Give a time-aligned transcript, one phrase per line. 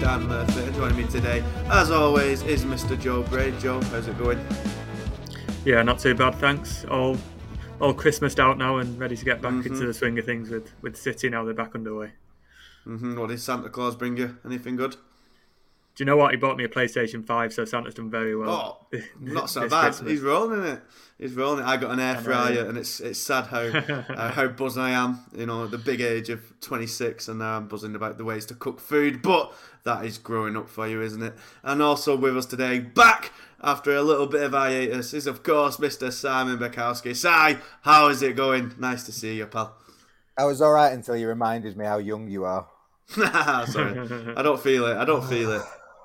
[0.00, 2.98] Dan Murphy, joining me today, as always, is Mr.
[2.98, 3.52] Joe Bray.
[3.58, 4.38] Joe, how's it going?
[5.64, 6.84] Yeah, not too bad, thanks.
[6.84, 7.16] All
[7.80, 10.72] all Christmased out now and ready to get back into the swing of things with,
[10.82, 12.10] with City now they're back underway.
[12.84, 14.36] hmm What did Santa Claus bring you?
[14.44, 14.92] Anything good?
[14.92, 16.30] Do you know what?
[16.30, 18.86] He bought me a PlayStation 5, so Santa's done very well.
[18.92, 19.86] Oh, not so bad.
[19.86, 20.10] Christmas.
[20.12, 20.80] He's rolling it.
[21.18, 21.66] He's rolling it.
[21.66, 23.58] I got an air fryer, and it's it's sad how
[24.14, 25.18] uh, how buzzing I am.
[25.36, 28.46] You know, at the big age of 26, and now I'm buzzing about the ways
[28.46, 29.22] to cook food.
[29.22, 29.52] But
[29.88, 31.32] that is growing up for you, isn't it?
[31.62, 35.78] And also with us today, back after a little bit of hiatus, is of course
[35.78, 36.12] Mr.
[36.12, 37.16] Simon Bajkowski.
[37.16, 38.74] Si, how is it going?
[38.78, 39.74] Nice to see you, pal.
[40.36, 42.68] I was all right until you reminded me how young you are.
[43.08, 43.98] Sorry,
[44.36, 44.96] I don't feel it.
[44.98, 45.62] I don't feel it.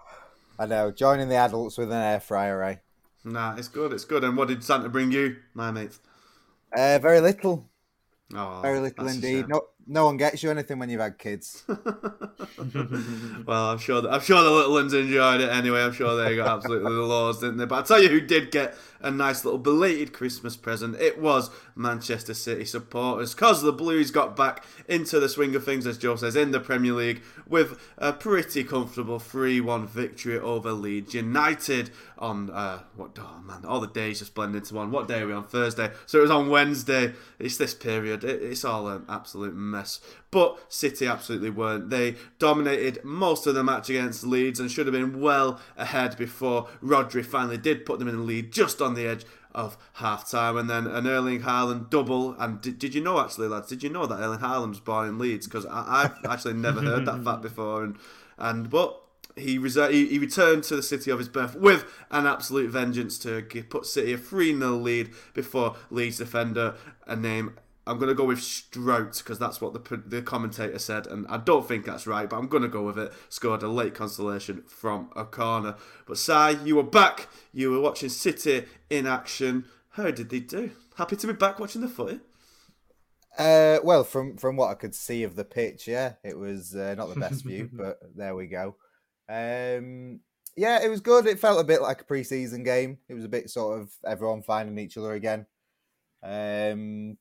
[0.59, 2.75] I know, joining the adults with an air fryer, eh?
[3.25, 3.91] Nah, it's good.
[3.91, 4.23] It's good.
[4.23, 5.99] And what did Santa bring you, my mates?
[6.75, 7.69] Uh, very little,
[8.35, 9.47] Oh, very little indeed.
[9.47, 11.63] No, no one gets you anything when you've had kids.
[13.45, 15.81] Well, I'm sure that I'm sure the little ones enjoyed it anyway.
[15.81, 17.65] I'm sure they got absolutely lost, didn't they?
[17.65, 20.95] But I'll tell you who did get a nice little belated Christmas present.
[20.99, 25.85] It was Manchester City supporters, cause the Blues got back into the swing of things,
[25.85, 31.13] as Joe says, in the Premier League with a pretty comfortable 3-1 victory over Leeds
[31.13, 33.17] United on uh, what?
[33.19, 34.91] Oh man, all the days just blend into one.
[34.91, 35.43] What day are we on?
[35.43, 35.91] Thursday.
[36.05, 37.13] So it was on Wednesday.
[37.39, 38.23] It's this period.
[38.23, 39.99] It, it's all an absolute mess.
[40.31, 41.89] But City absolutely weren't.
[41.89, 46.67] They dominated most of the match against Leeds and should have been well ahead before
[46.83, 50.57] Rodri finally did put them in the lead just on the edge of half time.
[50.57, 52.33] And then an Erling Haaland double.
[52.39, 55.09] And did, did you know, actually, lads, did you know that Erling Haaland was born
[55.09, 55.47] in Leeds?
[55.47, 57.83] Because I've actually never heard that fact before.
[57.83, 57.97] And,
[58.37, 58.99] and but
[59.35, 63.17] he, reser- he he returned to the city of his birth with an absolute vengeance
[63.19, 66.75] to put City a 3 0 lead before Leeds defender,
[67.07, 67.55] a name.
[67.85, 71.37] I'm going to go with Strout because that's what the the commentator said, and I
[71.37, 73.11] don't think that's right, but I'm going to go with it.
[73.29, 75.75] Scored a late consolation from a corner.
[76.05, 77.27] But Si, you were back.
[77.51, 79.65] You were watching City in action.
[79.91, 80.71] How did they do?
[80.95, 82.19] Happy to be back watching the footy.
[83.37, 86.95] Uh, well, from from what I could see of the pitch, yeah, it was uh,
[86.97, 88.75] not the best view, but there we go.
[89.27, 90.21] Um,
[90.55, 91.25] yeah, it was good.
[91.25, 92.99] It felt a bit like a pre-season game.
[93.09, 95.47] It was a bit sort of everyone finding each other again.
[96.21, 97.17] Um,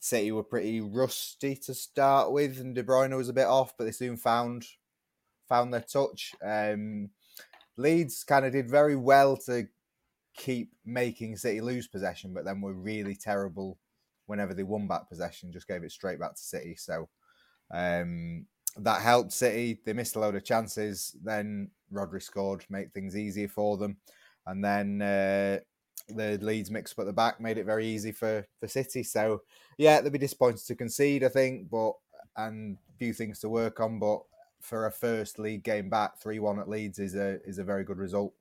[0.00, 3.84] City were pretty rusty to start with, and De Bruyne was a bit off, but
[3.84, 4.64] they soon found
[5.48, 6.34] found their touch.
[6.44, 7.10] Um,
[7.76, 9.66] Leeds kind of did very well to
[10.36, 13.78] keep making City lose possession, but then were really terrible
[14.26, 16.74] whenever they won back possession, just gave it straight back to City.
[16.76, 17.08] So
[17.72, 18.46] um,
[18.78, 19.80] that helped City.
[19.84, 21.16] They missed a load of chances.
[21.22, 23.96] Then Rodri scored, make things easier for them.
[24.46, 25.58] And then uh,
[26.08, 29.02] the Leeds mix up at the back made it very easy for, for City.
[29.02, 29.42] So
[29.78, 31.92] yeah, they'll be disappointed to concede, I think, but
[32.36, 33.98] and few things to work on.
[33.98, 34.20] But
[34.60, 37.84] for a first league game back, three one at Leeds is a is a very
[37.84, 38.32] good result.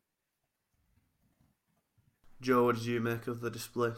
[2.42, 3.92] Joe, what did you make of the display?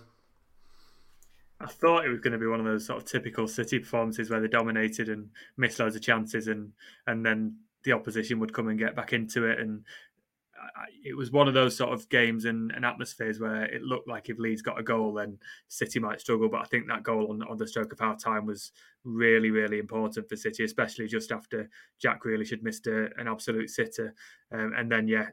[1.60, 4.30] I thought it was going to be one of those sort of typical City performances
[4.30, 6.72] where they dominated and missed loads of chances, and
[7.08, 9.60] and then the opposition would come and get back into it.
[9.60, 9.84] And I, I-
[11.03, 14.29] it was one of those sort of games and, and atmospheres where it looked like
[14.29, 15.38] if Leeds got a goal, then
[15.68, 16.50] City might struggle.
[16.50, 18.71] But I think that goal on, on the stroke of half time was
[19.04, 21.69] really, really important for City, especially just after
[22.00, 24.13] Jack Grealish had missed a, an absolute sitter.
[24.52, 25.28] Um, and then, yeah,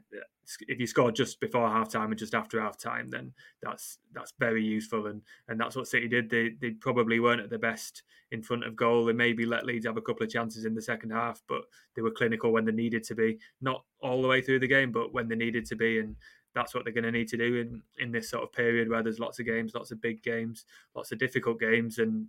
[0.67, 4.33] if you score just before half time and just after half time, then that's that's
[4.39, 5.07] very useful.
[5.07, 6.29] And and that's what City did.
[6.29, 9.05] They they probably weren't at the best in front of goal.
[9.05, 11.61] They maybe let Leeds have a couple of chances in the second half, but
[11.95, 13.39] they were clinical when they needed to be.
[13.61, 15.99] Not all the way through the game, but when they needed to be.
[15.99, 16.15] And
[16.53, 19.03] that's what they're going to need to do in, in this sort of period where
[19.03, 20.65] there's lots of games, lots of big games,
[20.95, 22.27] lots of difficult games, and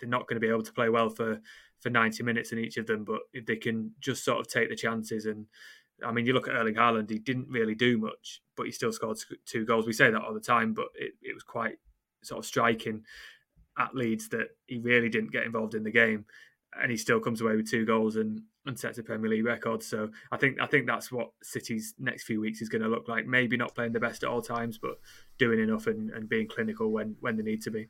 [0.00, 1.40] they're not going to be able to play well for
[1.80, 3.04] for 90 minutes in each of them.
[3.04, 5.46] But if they can just sort of take the chances and
[6.04, 8.92] I mean, you look at Erling Haaland; he didn't really do much, but he still
[8.92, 9.86] scored two goals.
[9.86, 11.78] We say that all the time, but it, it was quite
[12.22, 13.04] sort of striking.
[13.78, 16.24] at Leeds that he really didn't get involved in the game,
[16.80, 19.82] and he still comes away with two goals and, and sets a Premier League record.
[19.82, 23.08] So I think I think that's what City's next few weeks is going to look
[23.08, 23.26] like.
[23.26, 24.98] Maybe not playing the best at all times, but
[25.38, 27.88] doing enough and, and being clinical when when they need to be.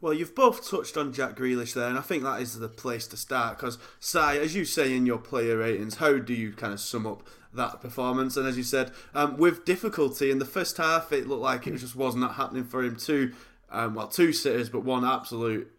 [0.00, 3.06] Well, you've both touched on Jack Grealish there, and I think that is the place
[3.08, 3.58] to start.
[3.58, 7.06] Because, Si, as you say in your player ratings, how do you kind of sum
[7.06, 8.36] up that performance?
[8.36, 11.76] And as you said, um, with difficulty in the first half, it looked like it
[11.76, 12.96] just was not happening for him.
[12.96, 13.32] Two,
[13.70, 15.70] um, well, two sitters, but one absolute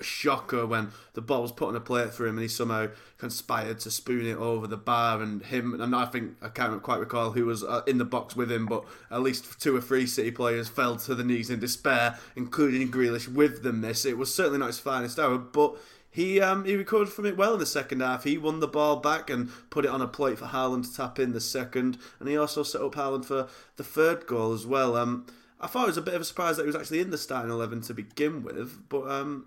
[0.00, 2.88] shocker when the ball was put on a plate for him and he somehow
[3.18, 7.00] conspired to spoon it over the bar and him and I think I can't quite
[7.00, 10.06] recall who was uh, in the box with him but at least two or three
[10.06, 14.34] City players fell to the knees in despair including Grealish with the miss it was
[14.34, 15.76] certainly not his finest hour but
[16.14, 18.22] he um, he recovered from it well in the second half.
[18.22, 21.18] He won the ball back and put it on a plate for Haaland to tap
[21.18, 24.96] in the second, and he also set up Haaland for the third goal as well.
[24.96, 25.26] Um,
[25.60, 27.18] I thought it was a bit of a surprise that he was actually in the
[27.18, 29.46] starting eleven to begin with, but um,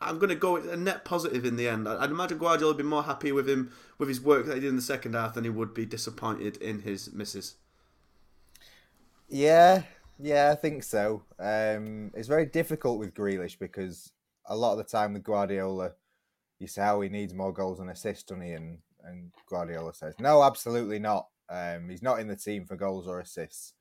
[0.00, 1.88] I'm going to go a net positive in the end.
[1.88, 4.68] I'd imagine Guardiola would be more happy with him with his work that he did
[4.68, 7.56] in the second half than he would be disappointed in his misses.
[9.28, 9.84] Yeah,
[10.18, 11.22] yeah, I think so.
[11.38, 14.12] Um, it's very difficult with Grealish because
[14.46, 15.92] a lot of the time with Guardiola,
[16.58, 20.14] you say, "Oh, he needs more goals and assists, doesn't he?" And and Guardiola says,
[20.20, 21.28] "No, absolutely not.
[21.48, 23.74] Um, he's not in the team for goals or assists,"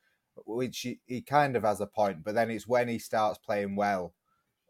[0.46, 2.24] which he, he kind of has a point.
[2.24, 4.14] But then it's when he starts playing well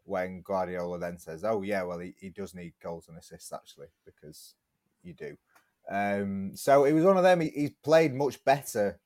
[0.06, 3.88] when Guardiola then says, "Oh yeah, well he, he does need goals and assists actually
[4.04, 4.54] because
[5.02, 5.36] you do."
[5.90, 7.40] Um, so it was one of them.
[7.40, 8.98] He, he's played much better.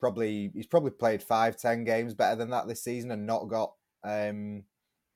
[0.00, 3.72] Probably he's probably played five, ten games better than that this season and not got
[4.04, 4.64] um,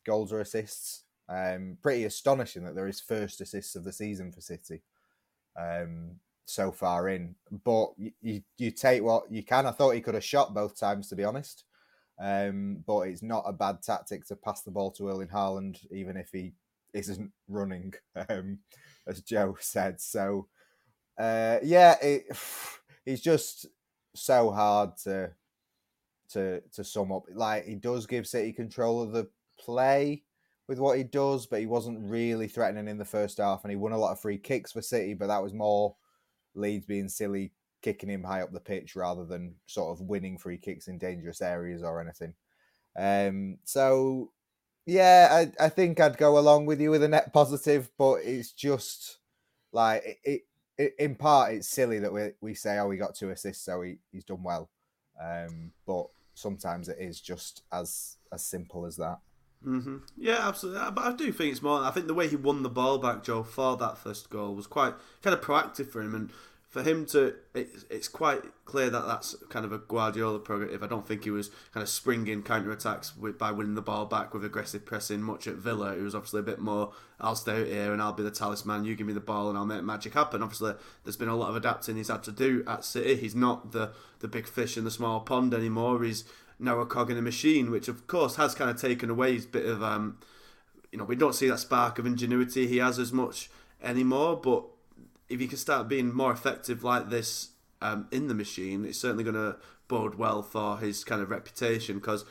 [0.04, 1.05] goals or assists.
[1.28, 4.82] Um, pretty astonishing that they're his first assists of the season for City
[5.58, 7.37] um, so far in.
[7.64, 9.66] But you, you, you take what you can.
[9.66, 11.64] I thought he could have shot both times, to be honest.
[12.20, 16.16] Um, but it's not a bad tactic to pass the ball to Erling Haaland, even
[16.16, 16.52] if he
[16.92, 17.94] isn't running,
[18.28, 18.58] um,
[19.06, 20.00] as Joe said.
[20.00, 20.48] So,
[21.18, 22.24] uh, yeah, it,
[23.22, 23.66] just
[24.14, 25.30] so hard to
[26.30, 27.24] to to sum up.
[27.34, 29.28] Like he does give City control of the
[29.58, 30.22] play
[30.68, 33.76] with what he does, but he wasn't really threatening in the first half, and he
[33.76, 35.96] won a lot of free kicks for City, but that was more
[36.54, 37.52] Leeds being silly
[37.82, 41.43] kicking him high up the pitch rather than sort of winning free kicks in dangerous
[41.43, 42.34] areas or anything.
[42.96, 44.31] Um, so
[44.87, 48.52] yeah, I, I think I'd go along with you with a net positive, but it's
[48.52, 49.19] just
[49.73, 50.43] like it,
[50.79, 53.82] it in part it's silly that we we say oh he got two assists so
[53.82, 54.70] he, he's done well,
[55.23, 59.19] um, but sometimes it is just as as simple as that.
[59.67, 59.99] Mm-hmm.
[60.17, 60.90] Yeah, absolutely.
[60.90, 61.82] But I do think it's more.
[61.82, 64.67] I think the way he won the ball back, Joe, for that first goal was
[64.67, 66.32] quite kind of proactive for him, and
[66.72, 70.82] for him to, it's it's quite clear that that's kind of a Guardiola prerogative.
[70.82, 74.32] I don't think he was kind of springing counter attacks by winning the ball back
[74.32, 75.92] with aggressive pressing much at Villa.
[75.92, 78.86] It was obviously a bit more, I'll stay out here and I'll be the talisman.
[78.86, 80.42] You give me the ball and I'll make magic happen.
[80.42, 80.72] Obviously,
[81.04, 83.16] there's been a lot of adapting he's had to do at City.
[83.16, 86.02] He's not the the big fish in the small pond anymore.
[86.02, 86.24] He's
[86.58, 89.44] now a cog in a machine, which of course has kind of taken away his
[89.44, 90.16] bit of, um,
[90.90, 93.50] you know, we don't see that spark of ingenuity he has as much
[93.82, 94.64] anymore, but
[95.32, 97.50] if he can start being more effective like this
[97.81, 99.56] um, in the machine, it's certainly going to
[99.88, 102.25] bode well for his kind of reputation because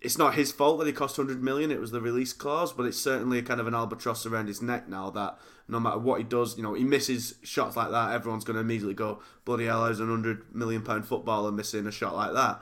[0.00, 1.70] it's not his fault that he cost 100 million.
[1.70, 4.88] It was the release clause, but it's certainly kind of an albatross around his neck
[4.88, 8.44] now that no matter what he does, you know, he misses shots like that, everyone's
[8.44, 12.16] going to immediately go, bloody hell, how's an 100 million pound footballer missing a shot
[12.16, 12.60] like that?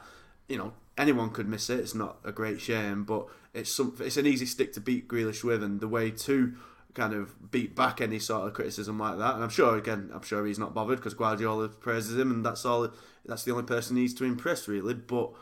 [0.49, 1.79] You know, anyone could miss it.
[1.79, 5.45] It's not a great shame, but it's some, it's an easy stick to beat Grealish
[5.45, 6.55] with, and the way to
[6.95, 9.35] kind of beat back any sort of criticism like that.
[9.35, 12.65] And I'm sure, again, I'm sure he's not bothered because Guardiola praises him, and that's
[12.65, 12.89] all.
[13.25, 14.95] That's the only person he needs to impress, really.
[14.95, 15.33] But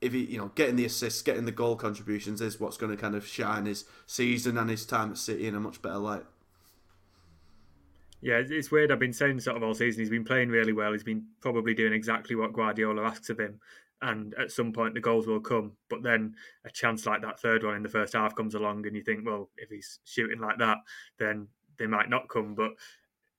[0.00, 3.00] if he, you know, getting the assists, getting the goal contributions is what's going to
[3.00, 6.24] kind of shine his season and his time at City in a much better light.
[8.20, 8.92] Yeah, it's weird.
[8.92, 10.92] I've been saying sort of all season he's been playing really well.
[10.92, 13.58] He's been probably doing exactly what Guardiola asks of him,
[14.02, 15.72] and at some point the goals will come.
[15.88, 18.96] But then a chance like that third one in the first half comes along, and
[18.96, 20.78] you think, well, if he's shooting like that,
[21.18, 22.54] then they might not come.
[22.54, 22.72] But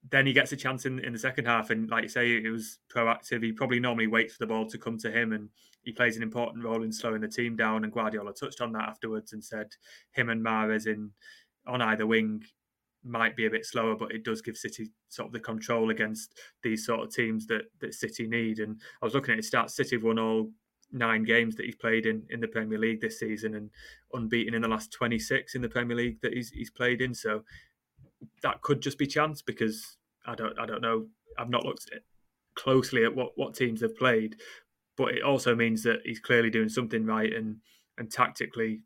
[0.09, 2.49] then he gets a chance in, in the second half, and like you say, it
[2.49, 3.43] was proactive.
[3.43, 5.49] He probably normally waits for the ball to come to him, and
[5.83, 7.83] he plays an important role in slowing the team down.
[7.83, 9.67] And Guardiola touched on that afterwards and said
[10.11, 11.11] him and Mahrez in
[11.67, 12.43] on either wing
[13.03, 16.39] might be a bit slower, but it does give City sort of the control against
[16.63, 18.59] these sort of teams that that City need.
[18.59, 19.71] And I was looking at his stats.
[19.71, 20.51] City have won all
[20.91, 23.69] nine games that he's played in in the Premier League this season, and
[24.13, 27.13] unbeaten in the last twenty six in the Premier League that he's he's played in.
[27.13, 27.43] So
[28.41, 31.07] that could just be chance because I don't I don't know.
[31.37, 31.89] I've not looked
[32.55, 34.37] closely at what what teams have played,
[34.95, 37.57] but it also means that he's clearly doing something right and
[37.97, 38.83] and tactically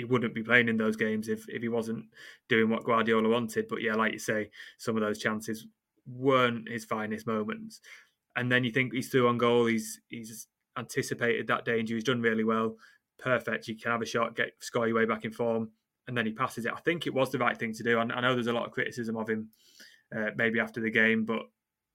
[0.00, 2.06] he wouldn't be playing in those games if, if he wasn't
[2.48, 3.68] doing what Guardiola wanted.
[3.68, 5.66] But yeah, like you say, some of those chances
[6.06, 7.80] weren't his finest moments.
[8.34, 9.66] And then you think he's through on goal.
[9.66, 11.94] He's he's anticipated that danger.
[11.94, 12.76] He's done really well.
[13.18, 13.68] Perfect.
[13.68, 15.70] You can have a shot, get score your way back in form,
[16.08, 16.72] and then he passes it.
[16.72, 17.98] I think it was the right thing to do.
[17.98, 19.50] I, I know there's a lot of criticism of him,
[20.16, 21.42] uh, maybe after the game, but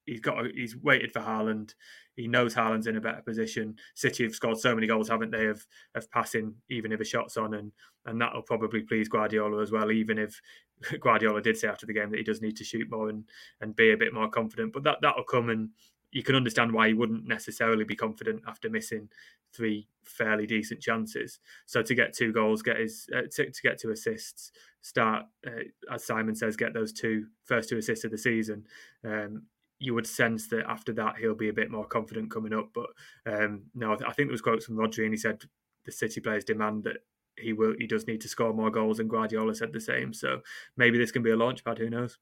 [0.05, 1.73] he's got he's waited for Haaland.
[2.15, 3.75] He knows Haaland's in a better position.
[3.93, 7.37] City have scored so many goals, haven't they, of of passing, even if a shot's
[7.37, 7.71] on, and
[8.05, 9.91] and that'll probably please Guardiola as well.
[9.91, 10.39] Even if
[10.99, 13.23] Guardiola did say after the game that he does need to shoot more and
[13.61, 15.69] and be a bit more confident, but that that'll come and
[16.11, 19.09] you can understand why he wouldn't necessarily be confident after missing
[19.53, 21.39] three fairly decent chances.
[21.65, 25.93] So to get two goals, get his uh, to, to, get two assists, start uh,
[25.93, 28.65] as Simon says, get those two first two assists of the season.
[29.03, 29.43] Um,
[29.79, 32.69] you would sense that after that he'll be a bit more confident coming up.
[32.73, 32.87] But
[33.25, 35.43] um, no, I think there was quotes from Rodri, and he said
[35.85, 36.97] the City players demand that
[37.37, 37.75] he will.
[37.77, 40.13] He does need to score more goals, and Guardiola said the same.
[40.13, 40.41] So
[40.77, 41.77] maybe this can be a launchpad.
[41.77, 42.17] Who knows?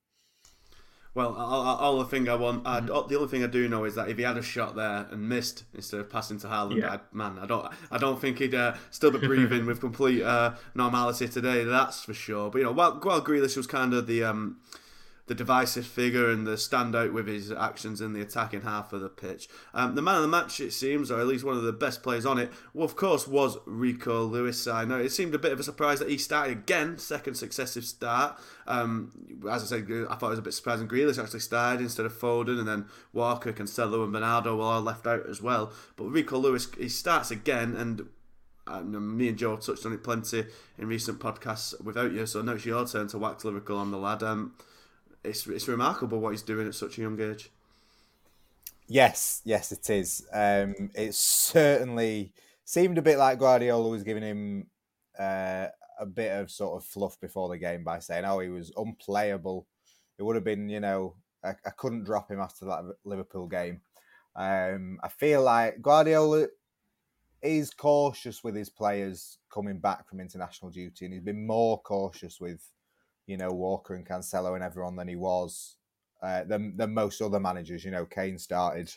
[1.16, 3.08] Well, all, the thing I want, I, mm-hmm.
[3.08, 5.30] the only thing I do know is that if he had a shot there and
[5.30, 6.98] missed instead of passing to Haaland, yeah.
[7.12, 11.28] man, I don't, I don't think he'd uh, still be breathing with complete uh, normality
[11.28, 11.66] today.
[11.66, 12.50] That's for sure.
[12.50, 14.58] But you know, while, while Grealish was kind of the um,
[15.28, 19.10] the divisive figure and the standout with his actions in the attacking half of the
[19.10, 19.48] pitch.
[19.74, 22.04] Um, the man of the match, it seems, or at least one of the best
[22.04, 24.68] players on it, well, of course, was Rico Lewis.
[24.68, 27.86] I know it seemed a bit of a surprise that he started again, second successive
[27.86, 28.38] start.
[28.68, 29.12] Um,
[29.50, 30.90] as I said, I thought it was a bit surprising.
[30.90, 35.08] Grealish actually started instead of Foden, and then Walker, Cancelo, and Bernardo were all left
[35.08, 35.72] out as well.
[35.96, 38.10] But Rico Lewis, he starts again, and
[38.68, 40.46] um, me and Joe touched on it plenty
[40.78, 43.98] in recent podcasts without you, so now it's your turn to wax lyrical on the
[43.98, 44.22] lad.
[44.22, 44.54] Um,
[45.24, 47.50] it's it's remarkable what he's doing at such a young age.
[48.88, 50.28] Yes, yes, it is.
[50.34, 52.34] Um, it certainly
[52.66, 54.68] seemed a bit like Guardiola was giving him
[55.18, 55.68] uh,
[56.00, 59.68] a bit of sort of fluff before the game by saying, "Oh, he was unplayable."
[60.18, 63.82] It would have been, you know, I, I couldn't drop him after that Liverpool game.
[64.36, 66.48] Um, I feel like Guardiola
[67.42, 72.40] is cautious with his players coming back from international duty, and he's been more cautious
[72.40, 72.62] with
[73.28, 75.78] you know, Walker and Cancelo and everyone than he was
[76.22, 77.84] uh, than, than most other managers.
[77.84, 78.92] You know, Kane started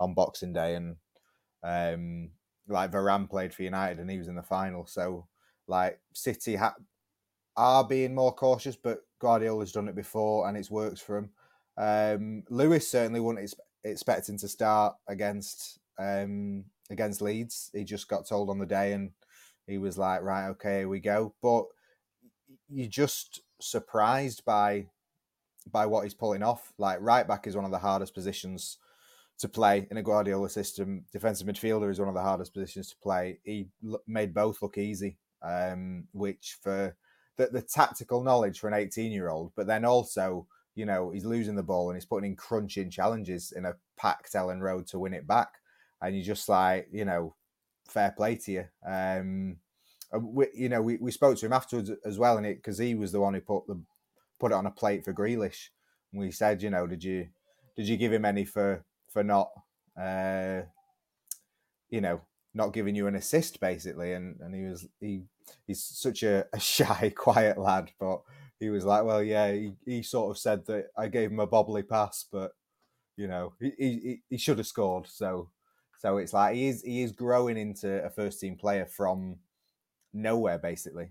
[0.00, 0.96] on Boxing Day and
[1.62, 2.30] um,
[2.68, 4.86] like Varane played for United and he was in the final.
[4.86, 5.26] So
[5.66, 6.76] like City ha-
[7.56, 11.30] are being more cautious, but Guardiola's done it before and it's worked for him.
[11.78, 13.54] Um, Lewis certainly wasn't ex-
[13.84, 17.70] expecting to start against um, against Leeds.
[17.72, 19.10] He just got told on the day and
[19.66, 21.34] he was like, right, okay, here we go.
[21.42, 21.64] But
[22.68, 24.86] you just surprised by
[25.70, 26.72] by what he's pulling off.
[26.78, 28.78] Like right back is one of the hardest positions
[29.38, 31.04] to play in a Guardiola system.
[31.12, 33.38] Defensive midfielder is one of the hardest positions to play.
[33.42, 33.68] He
[34.06, 36.96] made both look easy, um, which for
[37.36, 41.24] the, the tactical knowledge for an 18 year old, but then also, you know, he's
[41.24, 44.98] losing the ball and he's putting in crunching challenges in a packed Elland Road to
[44.98, 45.48] win it back.
[46.00, 47.34] And you're just like, you know,
[47.88, 48.64] fair play to you.
[48.86, 49.56] Um,
[50.12, 52.94] we, you know, we, we spoke to him afterwards as well, and it because he
[52.94, 53.80] was the one who put the
[54.38, 55.68] put it on a plate for Grealish.
[56.12, 57.28] And we said, you know, did you
[57.76, 59.50] did you give him any for for not,
[60.00, 60.62] uh,
[61.90, 62.20] you know,
[62.54, 64.12] not giving you an assist basically?
[64.12, 65.22] And and he was he
[65.66, 68.20] he's such a, a shy, quiet lad, but
[68.58, 71.46] he was like, well, yeah, he, he sort of said that I gave him a
[71.46, 72.52] bobbly pass, but
[73.16, 75.06] you know, he he, he should have scored.
[75.08, 75.50] So
[75.98, 79.36] so it's like he is he is growing into a first team player from
[80.16, 81.10] nowhere basically.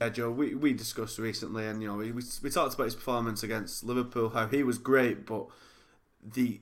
[0.00, 3.42] Yeah, Joe, we, we discussed recently, and you know, we, we talked about his performance
[3.42, 5.46] against Liverpool, how he was great, but
[6.22, 6.60] the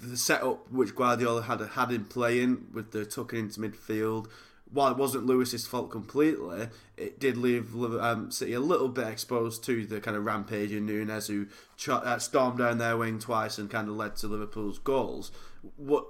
[0.00, 4.28] the setup which Guardiola had had him playing with the tucking into midfield,
[4.70, 9.64] while it wasn't Lewis's fault completely, it did leave um, City a little bit exposed
[9.64, 13.70] to the kind of rampaging Nunez who ch- uh, stormed down their wing twice and
[13.70, 15.32] kind of led to Liverpool's goals.
[15.76, 16.06] What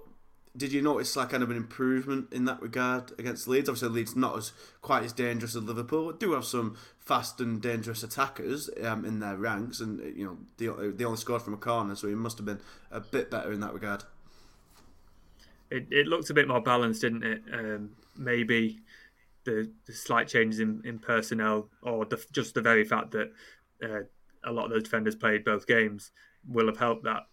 [0.57, 3.69] did you notice like kind of an improvement in that regard against Leeds?
[3.69, 4.53] Obviously, Leeds not as
[4.83, 6.13] quite as dangerous as Liverpool.
[6.13, 10.91] do have some fast and dangerous attackers um, in their ranks, and you know they,
[10.91, 13.61] they only scored from a corner, so he must have been a bit better in
[13.61, 14.05] that regard.
[15.71, 17.43] It, it looked a bit more balanced, didn't it?
[17.53, 18.81] Um, maybe
[19.45, 23.33] the, the, slight changes in, in personnel, or the, just the very fact that
[23.83, 24.01] uh,
[24.45, 26.11] a lot of those defenders played both games,
[26.47, 27.25] will have helped that,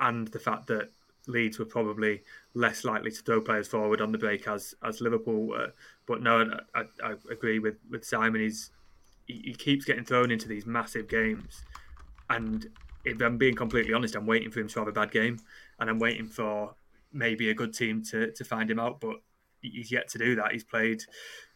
[0.00, 0.90] and the fact that
[1.26, 2.22] Leeds were probably
[2.56, 5.72] less likely to throw players forward on the break as as Liverpool were.
[6.06, 8.40] But no, I, I agree with with Simon.
[8.40, 8.70] He's
[9.26, 11.62] he, he, keeps getting thrown into these massive games,
[12.30, 12.66] and
[13.04, 15.38] if I'm being completely honest, I'm waiting for him to have a bad game,
[15.78, 16.74] and I'm waiting for
[17.12, 19.00] maybe a good team to to find him out.
[19.00, 19.16] But
[19.60, 20.52] he's yet to do that.
[20.52, 21.02] He's played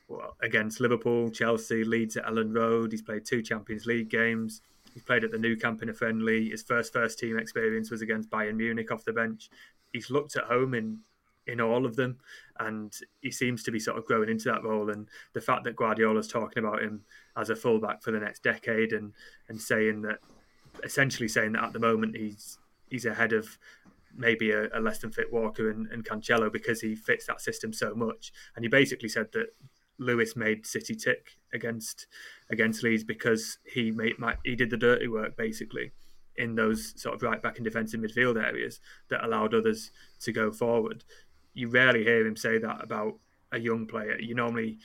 [0.06, 2.92] well, against Liverpool, Chelsea, Leeds at Elland Road.
[2.92, 4.60] He's played two Champions League games.
[4.92, 6.50] He's played at the Nou Camp in a friendly.
[6.50, 9.48] His first first team experience was against Bayern Munich off the bench.
[9.92, 11.00] He's looked at home in
[11.46, 12.18] in all of them,
[12.58, 14.90] and he seems to be sort of growing into that role.
[14.90, 17.02] And the fact that Guardiola's talking about him
[17.36, 19.12] as a fullback for the next decade, and
[19.48, 20.18] and saying that,
[20.84, 23.58] essentially saying that at the moment he's he's ahead of
[24.16, 27.72] maybe a, a less than fit Walker and, and Cancelo because he fits that system
[27.72, 28.32] so much.
[28.56, 29.54] And he basically said that
[29.98, 32.06] Lewis made City tick against
[32.50, 35.92] against Leeds because he made he did the dirty work basically
[36.40, 40.50] in those sort of right back and defensive midfield areas that allowed others to go
[40.50, 41.04] forward.
[41.54, 43.18] You rarely hear him say that about
[43.52, 44.18] a young player.
[44.18, 44.78] You normally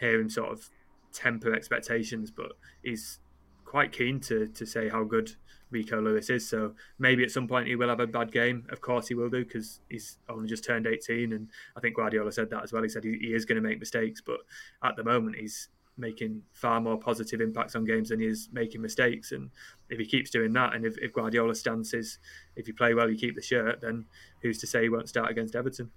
[0.00, 0.68] hear him sort of
[1.12, 2.52] temper expectations, but
[2.82, 3.18] he's
[3.64, 5.32] quite keen to to say how good
[5.70, 6.48] Rico Lewis is.
[6.48, 8.66] So maybe at some point he will have a bad game.
[8.70, 12.32] Of course he will do because he's only just turned 18, and I think Guardiola
[12.32, 12.82] said that as well.
[12.82, 14.40] He said he, he is going to make mistakes, but
[14.82, 18.80] at the moment he's making far more positive impacts on games than he is making
[18.80, 19.32] mistakes.
[19.32, 19.50] And
[19.90, 22.18] if he keeps doing that, and if, if Guardiola's stance is
[22.56, 24.06] if you play well, you keep the shirt, then
[24.40, 25.90] who's to say he won't start against Everton?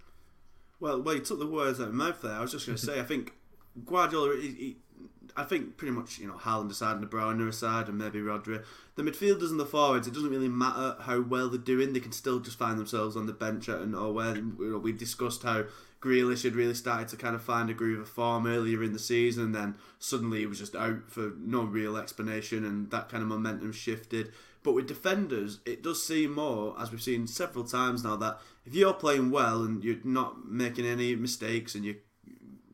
[0.80, 2.34] Well, well, you took the words out of my mouth there.
[2.34, 3.34] I was just going to say, I think
[3.86, 4.78] Guardiola, he, he,
[5.38, 8.64] I think pretty much, you know, Haaland aside and De Bruyne aside and maybe Rodri.
[8.96, 11.92] The midfielders and the forwards, it doesn't really matter how well they're doing.
[11.92, 14.94] They can still just find themselves on the bench at or when you know, we
[14.94, 15.66] discussed how
[16.02, 19.00] Grealish had really started to kind of find a groove of form earlier in the
[19.00, 19.52] season.
[19.52, 23.72] Then suddenly he was just out for no real explanation, and that kind of momentum
[23.72, 24.32] shifted.
[24.64, 28.74] But with defenders, it does seem more, as we've seen several times now, that if
[28.74, 31.96] you're playing well and you're not making any mistakes and you're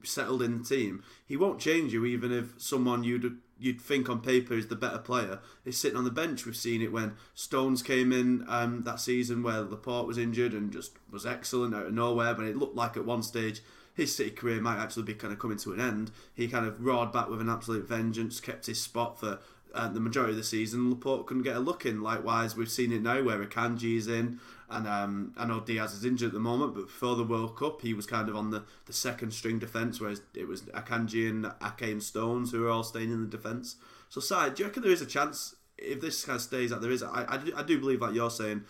[0.03, 4.19] settled in the team, he won't change you even if someone you'd you'd think on
[4.19, 6.45] paper is the better player is sitting on the bench.
[6.45, 10.73] We've seen it when Stones came in um, that season where Laporte was injured and
[10.73, 12.33] just was excellent out of nowhere.
[12.33, 13.61] But it looked like at one stage
[13.93, 16.11] his City career might actually be kind of coming to an end.
[16.33, 19.39] He kind of roared back with an absolute vengeance, kept his spot for
[19.73, 20.89] uh, the majority of the season.
[20.89, 22.01] Laporte couldn't get a look in.
[22.01, 24.39] Likewise, we've seen it now where Akanji is in,
[24.71, 27.81] and um, I know Diaz is injured at the moment, but before the World Cup,
[27.81, 31.45] he was kind of on the, the second string defence, whereas it was Akanji and
[31.61, 33.75] Ake and Stones who are all staying in the defence.
[34.09, 36.81] So, Si, do you reckon there is a chance if this kind of stays like
[36.81, 37.03] there is?
[37.03, 38.63] I, I, do, I do believe, like you're saying,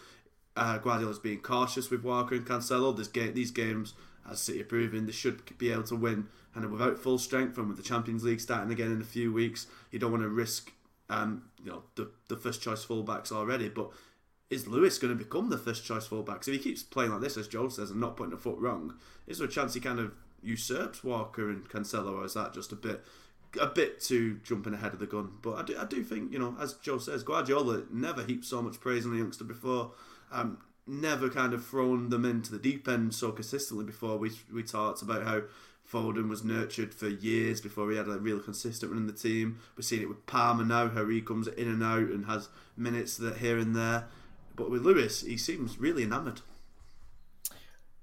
[0.57, 2.95] uh, Guardiola's being cautious with Walker and Cancelo.
[2.95, 3.93] This game, these games,
[4.29, 6.27] as City are proving, they should be able to win.
[6.55, 9.67] And without full strength, and with the Champions League starting again in a few weeks,
[9.91, 10.71] you don't want to risk
[11.11, 13.69] um, you know, the, the first choice fullbacks already.
[13.69, 13.91] But
[14.51, 16.41] is Lewis going to become the first choice fullback?
[16.41, 18.95] If he keeps playing like this, as Joel says, and not putting a foot wrong,
[19.25, 20.11] is there a chance he kind of
[20.43, 23.03] usurps Walker and Cancelo, or is that just a bit
[23.59, 25.31] a bit too jumping ahead of the gun?
[25.41, 28.61] But I do, I do think, you know, as Joe says, Guardiola never heaped so
[28.61, 29.91] much praise on the youngster before.
[30.31, 34.17] Um, never kind of thrown them into the deep end so consistently before.
[34.17, 35.43] We we talked about how
[35.89, 39.59] Foden was nurtured for years before he had a real consistent run in the team.
[39.77, 43.15] We're seeing it with Palmer now, how he comes in and out and has minutes
[43.17, 44.07] that here and there.
[44.55, 46.41] But with Lewis, he seems really enamoured.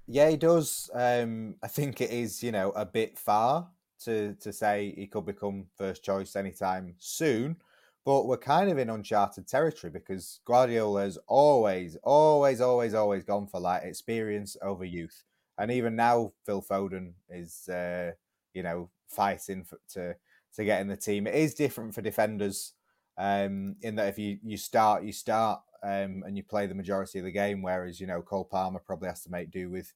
[0.07, 0.89] Yeah, he does.
[0.93, 3.67] Um, I think it is, you know, a bit far
[4.05, 7.57] to to say he could become first choice anytime soon.
[8.05, 13.45] But we're kind of in uncharted territory because Guardiola has always, always, always, always gone
[13.45, 15.23] for like experience over youth.
[15.59, 18.13] And even now, Phil Foden is, uh,
[18.53, 20.15] you know, fighting for, to
[20.55, 21.27] to get in the team.
[21.27, 22.73] It is different for defenders
[23.17, 27.19] um, in that if you, you start, you start um, and you play the majority
[27.19, 29.93] of the game, whereas, you know, Cole Palmer probably has to make do with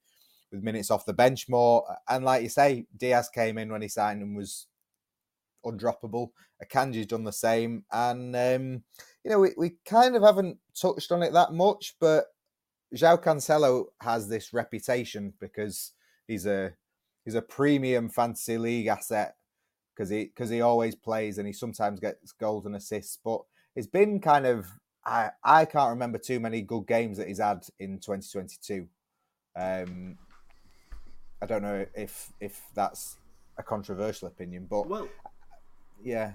[0.51, 1.83] with minutes off the bench more.
[2.07, 4.67] And like you say, Diaz came in when he signed and was
[5.65, 6.29] undroppable.
[6.63, 7.83] Akanji's done the same.
[7.91, 8.83] And, um,
[9.23, 12.25] you know, we, we kind of haven't touched on it that much, but
[12.95, 15.93] João Cancelo has this reputation because
[16.27, 16.73] he's a
[17.25, 19.35] he's a premium fantasy league asset
[19.95, 23.17] because he because he always plays and he sometimes gets goals and assists.
[23.23, 23.41] But
[23.75, 24.67] it's been kind of
[25.05, 28.87] I I can't remember too many good games that he's had in 2022.
[29.55, 30.17] Um,
[31.41, 33.17] I don't know if if that's
[33.57, 35.07] a controversial opinion, but well,
[36.03, 36.33] yeah.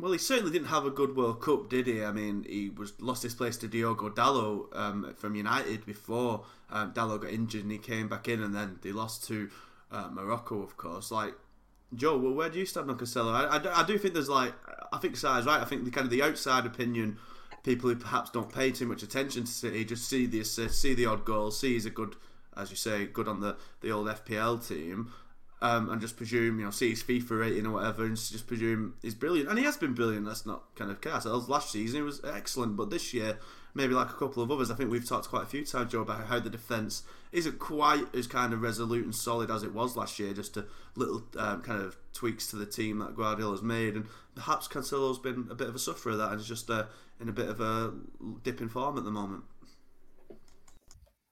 [0.00, 2.02] Well, he certainly didn't have a good World Cup, did he?
[2.02, 6.92] I mean, he was lost his place to Diogo Dalot um, from United before um,
[6.92, 9.50] Dalot got injured, and he came back in, and then they lost to
[9.92, 11.12] uh, Morocco, of course.
[11.12, 11.34] Like
[11.94, 13.32] Joe, well, where do you stand on Cancelo?
[13.32, 14.52] I, I, I do think there's like
[14.92, 15.60] I think Si's right.
[15.60, 17.18] I think the kind of the outside opinion,
[17.64, 20.94] people who perhaps don't pay too much attention to City, just see the assist, see
[20.94, 22.14] the odd goal, see he's a good,
[22.56, 25.12] as you say, good on the the old FPL team.
[25.64, 28.94] um, and just presume, you know, see his FIFA rating or whatever, and just presume
[29.00, 29.48] he's brilliant.
[29.48, 30.26] And he has been brilliant.
[30.26, 31.48] Let's not kind of ourselves.
[31.48, 33.38] Last season he was excellent, but this year,
[33.74, 36.02] maybe like a couple of others, I think we've talked quite a few times, Joe,
[36.02, 39.96] about how the defence isn't quite as kind of resolute and solid as it was
[39.96, 40.32] last year.
[40.32, 44.68] Just a little um, kind of tweaks to the team that Guardiola's made, and perhaps
[44.68, 46.84] Cancelo's been a bit of a sufferer of that, and is just uh,
[47.20, 47.92] in a bit of a
[48.42, 49.44] dip in form at the moment.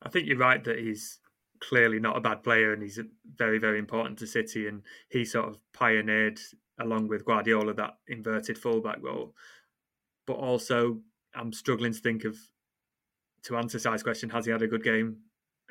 [0.03, 1.21] I think you're right that he's
[1.61, 2.99] clearly not a bad player and he's
[3.37, 4.67] very, very important to City.
[4.67, 6.41] And he sort of pioneered,
[6.81, 9.35] along with Guardiola, that inverted fullback role.
[10.27, 10.99] But also,
[11.35, 12.37] I'm struggling to think of,
[13.45, 15.19] to answer Si's question, has he had a good game?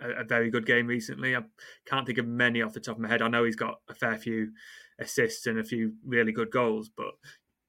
[0.01, 1.35] A, a very good game recently.
[1.35, 1.43] I
[1.85, 3.21] can't think of many off the top of my head.
[3.21, 4.51] I know he's got a fair few
[4.99, 7.13] assists and a few really good goals, but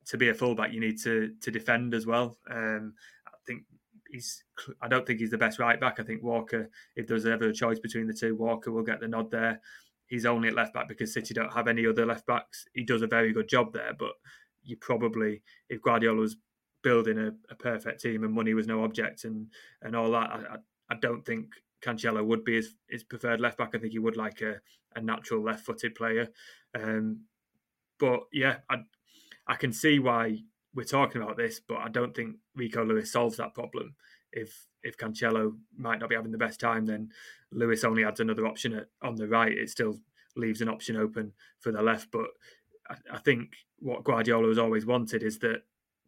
[0.07, 2.39] to be a fullback, you need to to defend as well.
[2.51, 2.95] Um,
[3.27, 3.65] I think
[4.11, 4.45] he's
[4.81, 5.99] I don't think he's the best right back.
[5.99, 9.09] I think Walker, if there's ever a choice between the two, Walker will get the
[9.09, 9.61] nod there.
[10.07, 12.67] He's only at left back because City don't have any other left backs.
[12.75, 14.13] He does a very good job there, but
[14.63, 16.37] you probably if Guardiola was
[16.83, 19.49] building a, a perfect team and money was no object and
[19.83, 20.57] and all that, I,
[20.91, 23.75] I don't think Cancelo would be his, his preferred left back.
[23.75, 24.61] I think he would like a,
[24.95, 26.29] a natural left footed player.
[26.75, 27.23] Um,
[27.99, 28.77] but yeah, I
[29.47, 30.39] I can see why
[30.75, 33.95] we're talking about this, but I don't think Rico Lewis solves that problem.
[34.33, 37.11] If if Cancelo might not be having the best time, then
[37.53, 39.53] Lewis only adds another option at, on the right.
[39.53, 40.01] It still
[40.37, 42.11] leaves an option open for the left.
[42.11, 42.27] But
[42.89, 45.63] I, I think what Guardiola has always wanted is that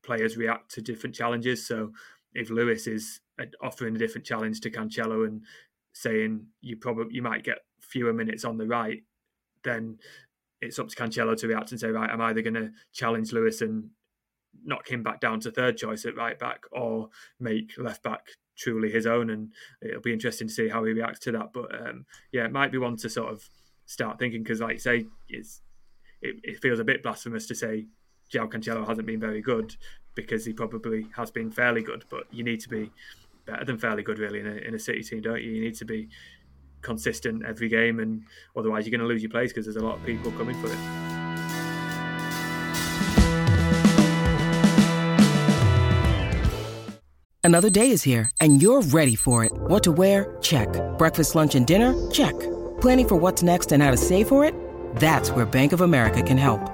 [0.04, 1.66] players react to different challenges.
[1.66, 1.92] So
[2.34, 3.20] if Lewis is
[3.62, 5.42] offering a different challenge to Cancelo and
[5.92, 9.02] saying you probably you might get fewer minutes on the right,
[9.62, 9.98] then
[10.60, 13.60] it's up to Cancelo to react and say, right, I'm either going to challenge Lewis
[13.60, 13.90] and
[14.64, 17.08] knock him back down to third choice at right back or
[17.40, 19.30] make left back truly his own.
[19.30, 21.52] And it'll be interesting to see how he reacts to that.
[21.52, 23.48] But um, yeah, it might be one to sort of
[23.86, 25.60] start thinking because, like say, it's
[26.22, 27.86] it, it, feels a bit blasphemous to say
[28.32, 29.76] João Cancelo hasn't been very good
[30.14, 32.04] because he probably has been fairly good.
[32.08, 32.90] But you need to be
[33.46, 35.50] better than fairly good, really, in a, in a City team, don't you?
[35.50, 36.08] You need to be
[36.82, 38.24] consistent every game, and
[38.56, 40.68] otherwise you're going to lose your place because there's a lot of people coming for
[40.68, 40.78] it.
[47.42, 49.52] Another day is here, and you're ready for it.
[49.52, 50.36] What to wear?
[50.40, 50.68] Check.
[50.96, 51.94] Breakfast, lunch, and dinner?
[52.10, 52.32] Check.
[52.80, 54.54] Planning for what's next and how to save for it?
[54.96, 56.73] That's where Bank of America can help.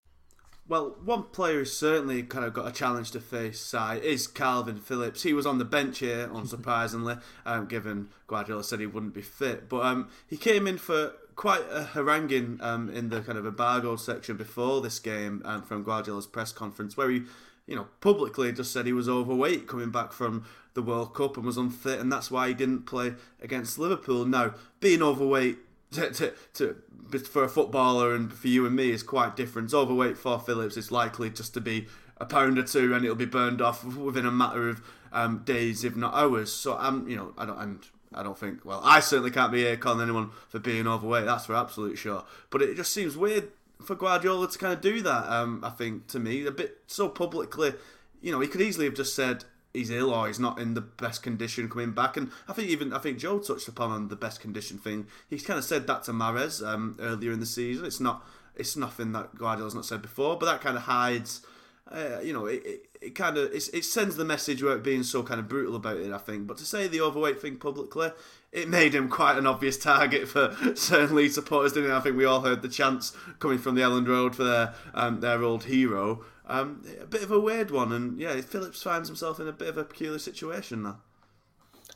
[0.71, 4.79] Well, one player who's certainly kind of got a challenge to face Si is Kalvin
[4.79, 5.23] Phillips.
[5.23, 9.67] He was on the bench here, unsurprisingly, um, given Guardiola said he wouldn't be fit.
[9.67, 13.97] But um, he came in for quite a haranguing um, in the kind of embargo
[13.97, 17.23] section before this game um, from Guardiola's press conference, where he,
[17.67, 21.45] you know, publicly just said he was overweight coming back from the World Cup and
[21.45, 24.23] was unfit, and that's why he didn't play against Liverpool.
[24.23, 25.57] Now, being overweight
[25.91, 26.75] to, to, to
[27.19, 29.73] for a footballer and for you and me is quite different.
[29.73, 33.25] Overweight for Phillips is likely just to be a pound or two, and it'll be
[33.25, 36.51] burned off within a matter of um, days, if not hours.
[36.51, 38.63] So I'm, you know, I don't, and I don't think.
[38.63, 41.25] Well, I certainly can't be here calling anyone for being overweight.
[41.25, 42.23] That's for absolute sure.
[42.49, 43.49] But it just seems weird
[43.83, 45.29] for Guardiola to kind of do that.
[45.29, 47.73] Um, I think to me, a bit so publicly.
[48.21, 50.81] You know, he could easily have just said, he's ill or he's not in the
[50.81, 52.17] best condition coming back.
[52.17, 55.07] And I think even I think Joe touched upon the best condition thing.
[55.29, 57.85] He's kind of said that to Mahrez um, earlier in the season.
[57.85, 61.41] It's not it's nothing that Guardiola's not said before, but that kind of hides.
[61.89, 65.23] Uh, you know, it, it, it kind of it sends the message without being so
[65.23, 66.11] kind of brutal about it.
[66.11, 68.11] I think, but to say the overweight thing publicly,
[68.51, 71.73] it made him quite an obvious target for certain Leeds supporters.
[71.73, 71.95] Didn't it?
[71.95, 75.19] I think we all heard the chants coming from the Elland Road for their um,
[75.19, 76.23] their old hero.
[76.51, 79.69] Um, a bit of a weird one, and yeah, Phillips finds himself in a bit
[79.69, 80.99] of a peculiar situation now.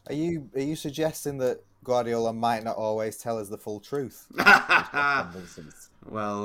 [0.07, 4.27] Are you are you suggesting that Guardiola might not always tell us the full truth?
[4.35, 5.29] well,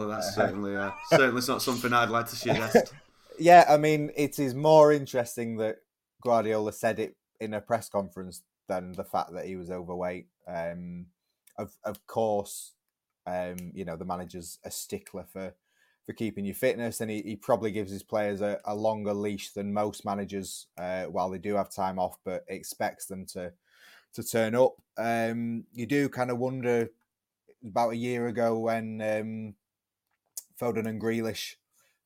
[0.09, 2.93] that's certainly uh, certainly not something I'd like to suggest.
[3.39, 5.77] yeah, I mean, it is more interesting that
[6.21, 10.27] Guardiola said it in a press conference than the fact that he was overweight.
[10.49, 11.07] Um,
[11.57, 12.73] of of course,
[13.25, 15.55] um, you know the manager's a stickler for
[16.11, 19.53] for keeping your fitness, and he, he probably gives his players a, a longer leash
[19.53, 23.53] than most managers uh, while they do have time off, but expects them to
[24.13, 24.75] to turn up.
[24.99, 26.91] Um, you do kind of wonder
[27.65, 29.55] about a year ago when um,
[30.61, 31.55] Foden and Grealish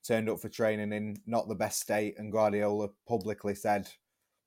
[0.06, 3.88] turned up for training in not the best state, and Guardiola publicly said,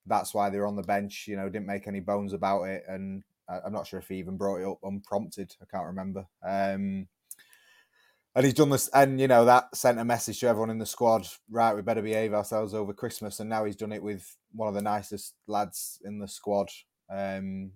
[0.06, 1.26] that's why they were on the bench.
[1.28, 4.38] You know, didn't make any bones about it, and I'm not sure if he even
[4.38, 5.56] brought it up unprompted.
[5.60, 6.28] I can't remember.
[6.48, 7.08] Um,
[8.38, 10.86] and he's done this, and you know that sent a message to everyone in the
[10.86, 11.28] squad.
[11.50, 13.40] Right, we better behave ourselves over Christmas.
[13.40, 16.70] And now he's done it with one of the nicest lads in the squad,
[17.10, 17.72] um,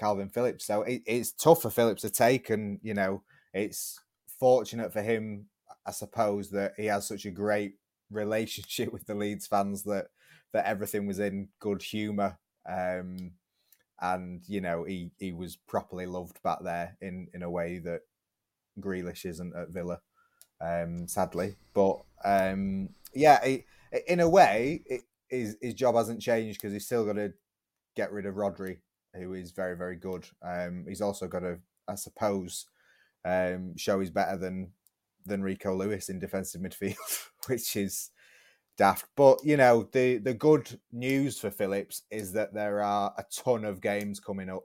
[0.00, 0.64] Kalvin Phillips.
[0.64, 3.98] So it, it's tough for Phillips to take, and you know it's
[4.38, 5.46] fortunate for him,
[5.84, 7.74] I suppose, that he has such a great
[8.08, 10.06] relationship with the Leeds fans that
[10.52, 12.38] that everything was in good humour.
[12.64, 13.32] Um,
[14.00, 18.02] and you know he he was properly loved back there in in a way that
[18.80, 20.00] Grealish isn't at Villa,
[20.60, 21.56] um, sadly.
[21.74, 23.44] But um, yeah,
[24.06, 27.32] in a way, it, his his job hasn't changed because he's still got to
[27.96, 28.78] get rid of Rodri,
[29.14, 30.26] who is very very good.
[30.42, 31.58] Um, he's also got to,
[31.88, 32.66] I suppose,
[33.24, 34.72] um, show he's better than
[35.24, 36.96] than Rico Lewis in defensive midfield,
[37.46, 38.10] which is
[38.76, 39.06] daft.
[39.16, 43.64] But you know, the the good news for Phillips is that there are a ton
[43.64, 44.64] of games coming up.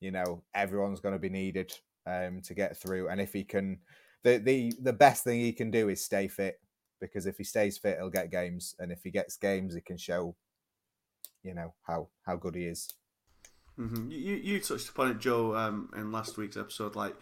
[0.00, 1.72] You know, everyone's going to be needed
[2.06, 3.78] um, to get through, and if he can,
[4.22, 6.60] the the the best thing he can do is stay fit
[7.00, 9.96] because if he stays fit, he'll get games, and if he gets games, he can
[9.96, 10.36] show,
[11.42, 12.88] you know, how how good he is.
[13.78, 14.10] Mm-hmm.
[14.10, 16.94] You you touched upon it, Joe, um, in last week's episode.
[16.94, 17.16] Like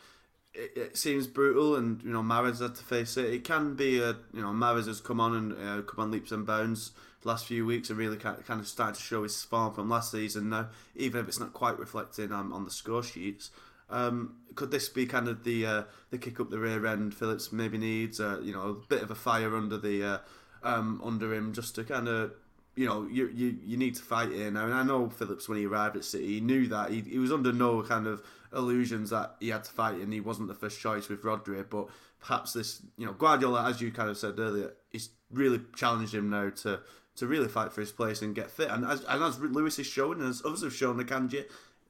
[0.52, 3.32] it, it, seems brutal, and you know Mahrez had to face it.
[3.32, 6.32] It can be a you know Mahrez has come on and uh, come on leaps
[6.32, 6.92] and bounds
[7.24, 10.50] last few weeks and really kind of started to show his form from last season.
[10.50, 13.50] Now, even if it's not quite reflecting um, on the score sheets,
[13.90, 17.52] um, could this be kind of the uh, the kick up the rear end Phillips
[17.52, 18.20] maybe needs?
[18.20, 20.18] Uh, you know, a bit of a fire under the uh,
[20.62, 22.32] um, under him just to kind of
[22.76, 24.64] you know, you, you you need to fight here now.
[24.64, 26.90] And I know Phillips, when he arrived at City, he knew that.
[26.90, 28.22] He, he was under no kind of
[28.54, 31.64] illusions that he had to fight and he wasn't the first choice with Rodri.
[31.68, 31.88] But
[32.20, 36.30] perhaps this, you know, Guardiola, as you kind of said earlier, he's really challenged him
[36.30, 36.80] now to
[37.16, 38.70] to really fight for his place and get fit.
[38.70, 41.44] And as, and as Lewis is showing, and as others have shown, the Akanji,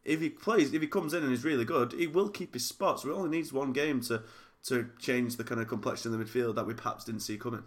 [0.05, 2.67] if he plays, if he comes in and is really good, he will keep his
[2.67, 3.01] spot.
[3.01, 4.23] So he only needs one game to
[4.65, 7.65] to change the kind of complexion of the midfield that we perhaps didn't see coming.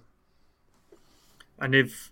[1.59, 2.11] And if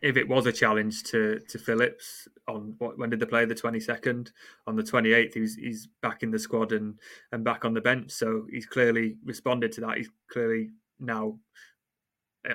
[0.00, 3.44] if it was a challenge to to Phillips on what when did they play?
[3.44, 4.32] The twenty second
[4.66, 6.98] on the twenty eighth he's he's back in the squad and
[7.32, 8.10] and back on the bench.
[8.10, 9.98] So he's clearly responded to that.
[9.98, 11.38] He's clearly now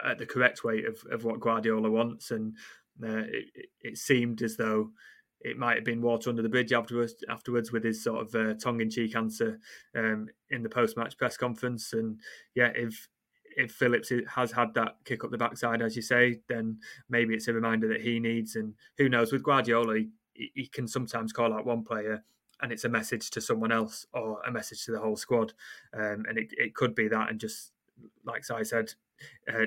[0.04, 2.32] at the correct weight of, of what Guardiola wants.
[2.32, 2.56] And
[3.04, 4.92] uh, it, it seemed as though
[5.44, 8.54] it might have been water under the bridge afterwards afterwards with his sort of uh,
[8.56, 9.60] tongue in cheek answer
[9.96, 12.20] um, in the post match press conference and
[12.56, 13.08] yeah if
[13.56, 16.80] if Phillips has had that kick up the backside, as you say, then
[17.10, 18.56] maybe it's a reminder that he needs.
[18.56, 20.00] And who knows, with Guardiola,
[20.34, 22.24] he, he can sometimes call out one player
[22.62, 25.54] and it's a message to someone else or a message to the whole squad.
[25.94, 27.72] Um, and it, it could be that, and just
[28.26, 28.94] like I said,
[29.54, 29.66] uh,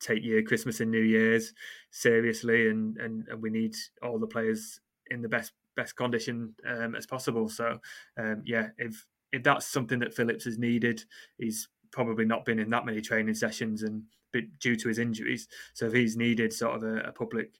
[0.00, 1.52] take your Christmas and New Year's
[1.90, 6.94] seriously, and, and, and we need all the players in the best best condition um,
[6.94, 7.48] as possible.
[7.48, 7.80] So,
[8.18, 11.04] um, yeah, if if that's something that Phillips has needed,
[11.38, 14.02] he's probably not been in that many training sessions and
[14.60, 15.48] due to his injuries.
[15.74, 17.58] So if he's needed sort of a, a public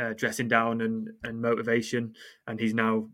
[0.00, 2.14] uh, dressing down and, and motivation,
[2.46, 3.08] and he's now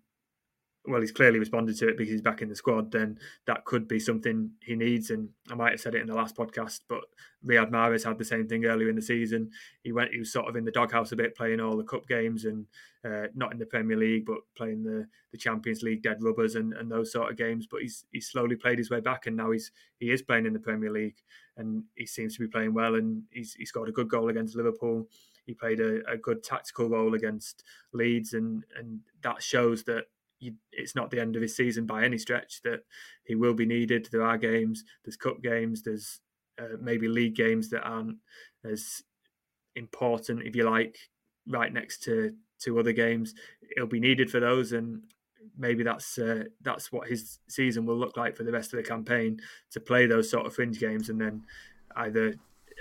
[0.87, 3.89] well, he's clearly responded to it because he's back in the squad, then that could
[3.89, 5.11] be something he needs.
[5.11, 7.05] And I might have said it in the last podcast, but
[7.47, 9.51] Riyad Mahrez had the same thing earlier in the season.
[9.83, 12.07] He went, he was sort of in the doghouse a bit, playing all the cup
[12.07, 12.67] games and
[13.05, 16.75] uh, not in the Premier League, but playing the, the Champions League dead rubbers and,
[16.75, 17.67] and those sort of games.
[17.71, 20.53] But he's he's slowly played his way back, and now he's he is playing in
[20.53, 21.23] the Premier League,
[21.57, 22.95] and he seems to be playing well.
[22.95, 25.07] And he's he scored a good goal against Liverpool.
[25.47, 30.07] He played a, a good tactical role against Leeds, and and that shows that
[30.45, 32.61] you, it's not the end of his season by any stretch.
[32.63, 32.81] That
[33.25, 34.09] he will be needed.
[34.11, 36.21] There are games, there's cup games, there's
[36.59, 38.19] uh, maybe league games that aren't
[38.65, 39.03] as
[39.75, 40.97] important, if you like,
[41.49, 43.35] right next to to other games.
[43.75, 45.03] He'll be needed for those, and
[45.57, 48.89] maybe that's uh, that's what his season will look like for the rest of the
[48.89, 49.41] campaign
[49.73, 51.43] to play those sort of fringe games, and then
[51.97, 52.35] either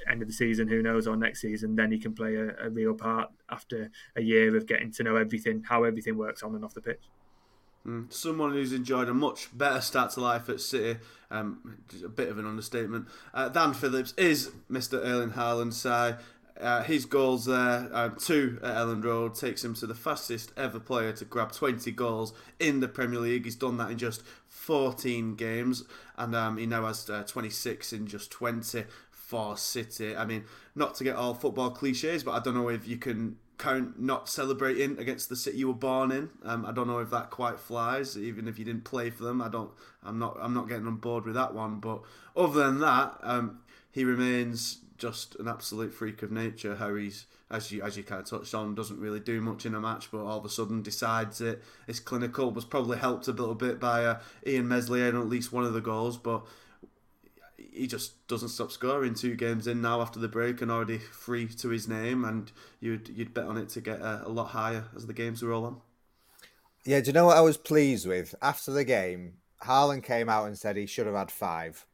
[0.09, 2.69] end of the season, who knows, or next season, then he can play a, a
[2.69, 6.65] real part after a year of getting to know everything, how everything works on and
[6.65, 7.03] off the pitch.
[7.85, 8.11] Mm.
[8.11, 12.37] Someone who's enjoyed a much better start to life at City, um, a bit of
[12.37, 15.03] an understatement, uh, than Phillips is Mr.
[15.03, 15.73] Erling Haaland.
[15.73, 16.17] Si.
[16.61, 20.79] Uh, his goals there, um, two at Elland Road, takes him to the fastest ever
[20.79, 23.45] player to grab 20 goals in the Premier League.
[23.45, 25.83] He's done that in just 14 games,
[26.15, 30.15] and um, he now has uh, 26 in just 20 for City.
[30.15, 33.37] I mean, not to get all football cliches, but I don't know if you can
[33.57, 36.29] count not celebrating against the city you were born in.
[36.43, 39.41] Um, I don't know if that quite flies, even if you didn't play for them.
[39.41, 39.71] I don't.
[40.03, 40.37] I'm not.
[40.39, 41.79] I'm not getting on board with that one.
[41.79, 42.01] But
[42.35, 43.59] other than that, um,
[43.91, 46.75] he remains just an absolute freak of nature.
[46.75, 49.75] How he's, as you as you kind of touched on, doesn't really do much in
[49.75, 51.47] a match, but all of a sudden decides it.
[51.47, 51.63] it.
[51.87, 52.51] Is clinical.
[52.51, 55.73] Was probably helped a little bit by uh, Illan Meslier on at least one of
[55.73, 56.43] the goals, but
[57.73, 59.13] he just doesn't stop scoring.
[59.13, 63.09] Two games in now after the break and already three to his name, and you'd
[63.09, 65.81] you'd bet on it to get a, a lot higher as the games roll on.
[66.85, 69.35] Yeah, do you know what I was pleased with after the game?
[69.63, 71.85] Haaland came out and said he should have had five,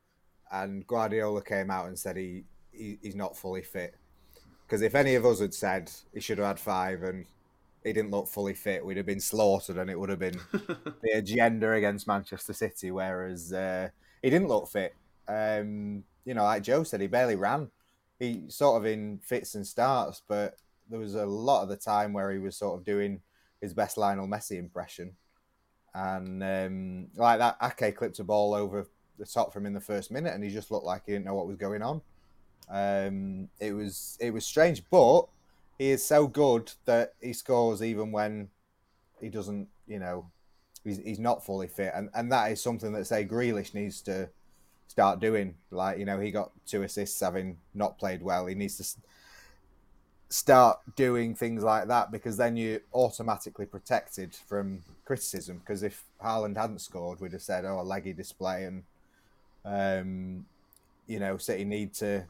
[0.52, 3.96] and Guardiola came out and said he, he he's not fully fit.
[4.66, 7.26] Because if any of us had said he should have had five and
[7.84, 11.12] he didn't look fully fit, we'd have been slaughtered, and it would have been the
[11.14, 12.92] agenda against Manchester City.
[12.92, 13.90] Whereas uh,
[14.22, 14.96] he didn't look fit.
[15.30, 17.70] Um, you know, like Joe said, he barely ran.
[18.20, 20.58] He sort of in fits and starts, but
[20.90, 23.22] there was a lot of the time where he was sort of doing
[23.62, 25.16] his best Lionel Messi impression.
[25.94, 28.88] And um, like that, Ake clipped a ball over
[29.18, 31.36] the top from in the first minute, and he just looked like he didn't know
[31.36, 32.02] what was going on.
[32.70, 35.24] Um, it was it was strange, but
[35.78, 38.50] he is so good that he scores even when
[39.20, 40.30] he doesn't, you know,
[40.84, 44.30] he's, he's not fully fit, and and that is something that say Grealish needs to
[44.90, 45.56] start doing.
[45.72, 48.48] Like you know, he got two assists having not played well.
[48.48, 49.00] He needs to
[50.30, 55.60] start doing things like that because then you're automatically protected from criticism.
[55.60, 58.84] Because if Haaland hadn't scored, we'd have said, "Oh, a leggy display," and
[59.64, 60.46] um,
[61.08, 62.26] you know, City need to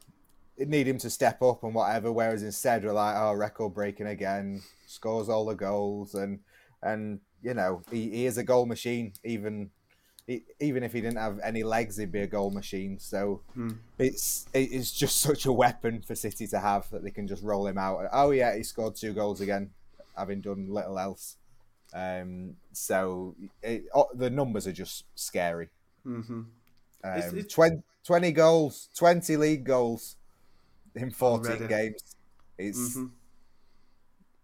[0.58, 2.12] need him to step up and whatever.
[2.12, 6.40] Whereas instead, we're like, "Oh, record breaking again, scores all the goals," and
[6.84, 9.14] and you know, he, he is a goal machine.
[9.24, 9.72] Even
[10.60, 13.00] even if he didn't have any legs, he'd be a goal machine.
[13.00, 13.72] So hmm.
[13.98, 17.68] it's it's just such a weapon for City to have that they can just roll
[17.68, 18.08] him out.
[18.12, 19.72] Oh yeah, he scored two goals again,
[20.16, 21.38] having done little else.
[21.94, 25.70] Um, so it, oh, the numbers are just scary.
[26.06, 26.34] Mm-hmm.
[26.34, 26.48] Um,
[27.04, 27.54] it's, it's...
[27.54, 30.18] 20, 20, goals, twenty league goals
[30.96, 31.68] in fourteen Already.
[31.68, 32.16] games.
[32.58, 33.06] It's mm-hmm.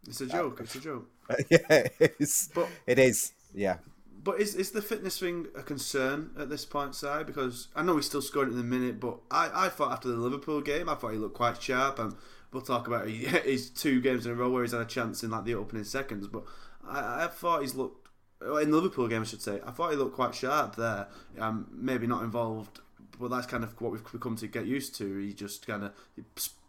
[0.07, 0.59] it's a joke.
[0.59, 1.09] Uh, it's a joke.
[1.49, 3.33] yeah, it's, but, it is.
[3.53, 3.77] Yeah.
[4.25, 7.07] But is is the fitness thing a concern at this point, Si?
[7.27, 10.15] Because I know he's still scoring in the minute, but I, I thought after the
[10.15, 12.15] Liverpool game, I thought he looked quite sharp, and
[12.51, 15.29] we'll talk about his two games in a row where he's had a chance in
[15.29, 16.27] like the opening seconds.
[16.27, 16.43] But
[16.83, 18.09] I, I thought he's looked
[18.41, 19.59] in the Liverpool game, I should say.
[19.63, 21.05] I thought he looked quite sharp there.
[21.39, 22.79] Um, maybe not involved,
[23.19, 25.19] but that's kind of what we've come to get used to.
[25.19, 26.23] He just kind of he,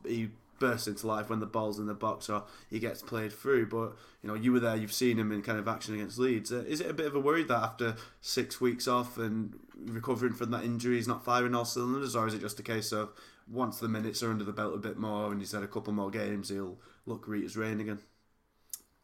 [0.06, 3.66] he bursts into life when the ball's in the box or he gets played through.
[3.66, 6.52] But you know, you were there, you've seen him in kind of action against Leeds.
[6.52, 10.32] Uh, is it a bit of a worry that after six weeks off and recovering
[10.32, 13.10] from that injury, he's not firing all cylinders, or is it just a case of
[13.48, 15.92] once the minutes are under the belt a bit more and he's had a couple
[15.92, 17.98] more games, he'll look Rita's rain again?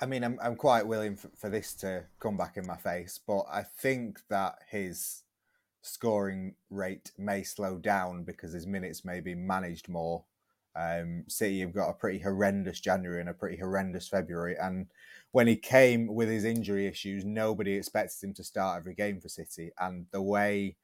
[0.00, 3.20] I mean, I'm I'm quite willing for, for this to come back in my face,
[3.24, 5.22] but I think that his
[5.82, 10.24] scoring rate may slow down because his minutes may be managed more
[10.74, 14.56] um, City have got a pretty horrendous January and a pretty horrendous February.
[14.60, 14.86] And
[15.32, 19.28] when he came with his injury issues, nobody expected him to start every game for
[19.28, 19.72] City.
[19.78, 20.76] And the way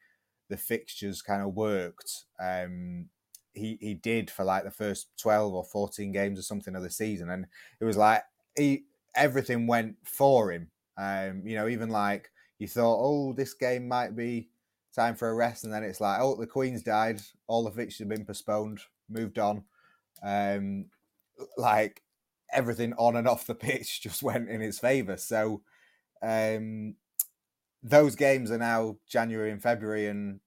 [0.48, 3.06] the fixtures kind of worked, um,
[3.54, 6.90] he he did for like the first twelve or fourteen games or something of the
[6.90, 7.46] season, and
[7.80, 8.22] it was like
[8.56, 8.84] he
[9.16, 10.70] everything went for him.
[10.96, 14.50] Um, you know, even like you thought, oh, this game might be
[14.94, 18.00] time for a rest, and then it's like, oh, the Queen's died, all the fixtures
[18.00, 19.64] have been postponed, moved on
[20.22, 20.86] um,
[21.56, 22.02] like
[22.52, 25.16] everything on and off the pitch just went in his favour.
[25.16, 25.62] So
[26.22, 26.96] um,
[27.82, 30.40] those games are now January and February, and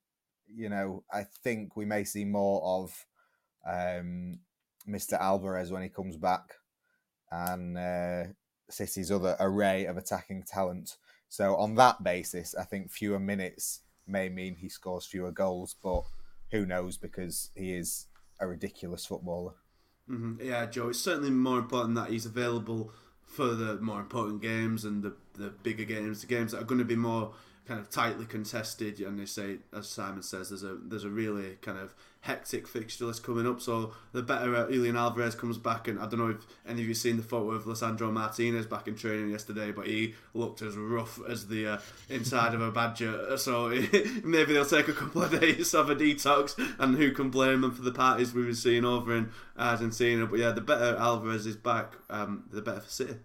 [0.53, 3.05] you know I think we may see more of
[3.65, 4.39] um,
[4.87, 5.13] Mr.
[5.19, 6.55] Alvarez when he comes back,
[7.31, 8.23] and uh,
[8.69, 10.97] City's other array of attacking talent.
[11.29, 16.03] So on that basis, I think fewer minutes may mean he scores fewer goals, but
[16.51, 18.07] who knows because he is
[18.39, 19.53] a ridiculous footballer.
[20.11, 20.45] Mm-hmm.
[20.45, 20.89] Yeah, Joe.
[20.89, 22.91] It's certainly more important that he's available
[23.25, 26.79] for the more important games and the the bigger games, the games that are going
[26.79, 27.31] to be more
[27.67, 28.99] kind of tightly contested.
[28.99, 33.05] And they say, as Simon says, there's a there's a really kind of hectic fixture
[33.05, 33.59] list coming up.
[33.59, 36.87] So the better uh, Julian Alvarez comes back, and I don't know if any of
[36.87, 40.75] you seen the photo of Lisandro Martinez back in training yesterday, but he looked as
[40.75, 41.77] rough as the uh,
[42.09, 43.19] inside of a badger.
[43.41, 43.69] So
[44.23, 47.71] maybe they'll take a couple of days of a detox, and who can blame them
[47.71, 50.27] for the parties we've been seeing over in Argentina?
[50.27, 53.15] But yeah, the better Alvarez is back, um, the better for City.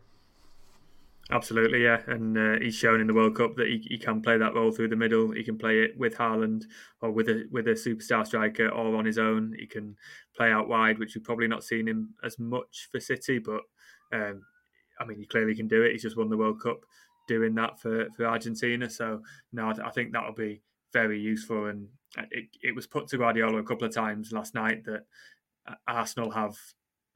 [1.28, 4.38] Absolutely, yeah, and uh, he's shown in the World Cup that he, he can play
[4.38, 5.32] that role through the middle.
[5.32, 6.66] He can play it with Haaland
[7.00, 9.52] or with a with a superstar striker or on his own.
[9.58, 9.96] He can
[10.36, 13.62] play out wide, which we've probably not seen him as much for City, but
[14.12, 14.42] um,
[15.00, 15.92] I mean, he clearly can do it.
[15.92, 16.84] He's just won the World Cup
[17.26, 18.88] doing that for, for Argentina.
[18.88, 19.22] So
[19.52, 20.62] no, I, I think that'll be
[20.92, 21.66] very useful.
[21.66, 21.88] And
[22.30, 25.06] it, it was put to Guardiola a couple of times last night that
[25.88, 26.56] Arsenal have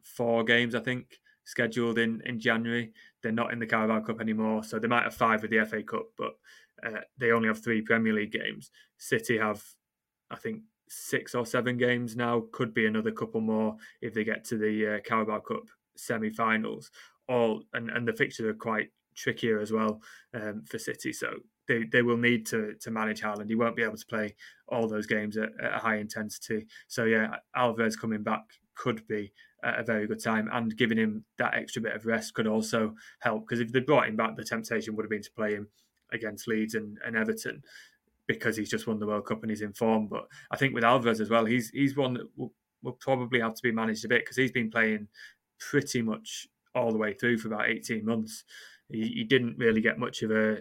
[0.02, 2.92] four games, I think, scheduled in, in January.
[3.22, 5.82] They're not in the Carabao Cup anymore, so they might have five with the FA
[5.82, 6.36] Cup, but
[6.84, 8.70] uh, they only have three Premier League games.
[8.98, 9.62] City have,
[10.30, 12.44] I think, six or seven games now.
[12.52, 15.64] Could be another couple more if they get to the uh, Carabao Cup
[15.96, 16.90] semi-finals.
[17.28, 20.00] All and, and the fixtures are quite trickier as well
[20.34, 21.12] um, for City.
[21.12, 21.34] So
[21.68, 23.48] they, they will need to to manage Haaland.
[23.48, 24.34] He won't be able to play
[24.68, 26.66] all those games at, at a high intensity.
[26.88, 28.42] So yeah, Alvarez coming back
[28.74, 29.32] could be
[29.62, 33.46] a very good time, and giving him that extra bit of rest could also help.
[33.46, 35.68] Because if they brought him back, the temptation would have been to play him
[36.12, 37.62] against Leeds and, and Everton
[38.26, 40.06] because he's just won the World Cup and he's in form.
[40.06, 42.52] But I think with Alvarez as well, he's he's one that will,
[42.82, 45.08] will probably have to be managed a bit because he's been playing
[45.58, 48.44] pretty much all the way through for about 18 months.
[48.88, 50.58] He, he didn't really get much of a,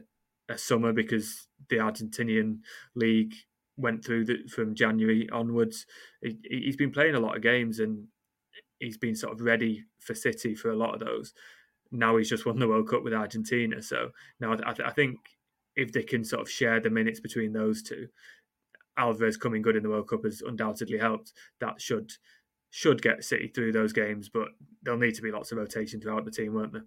[0.50, 2.60] a summer because the Argentinian
[2.96, 3.36] league
[3.78, 5.86] went through the, from January onwards.
[6.22, 8.08] He, he's been playing a lot of games and
[8.80, 11.34] he's been sort of ready for City for a lot of those.
[11.92, 13.82] Now he's just won the World Cup with Argentina.
[13.82, 14.10] So
[14.40, 15.18] now I, th- I think
[15.76, 18.08] if they can sort of share the minutes between those two,
[18.98, 21.34] Alvarez coming good in the World Cup has undoubtedly helped.
[21.60, 22.12] That should
[22.72, 24.50] should get City through those games, but
[24.84, 26.86] there'll need to be lots of rotation throughout the team, won't there?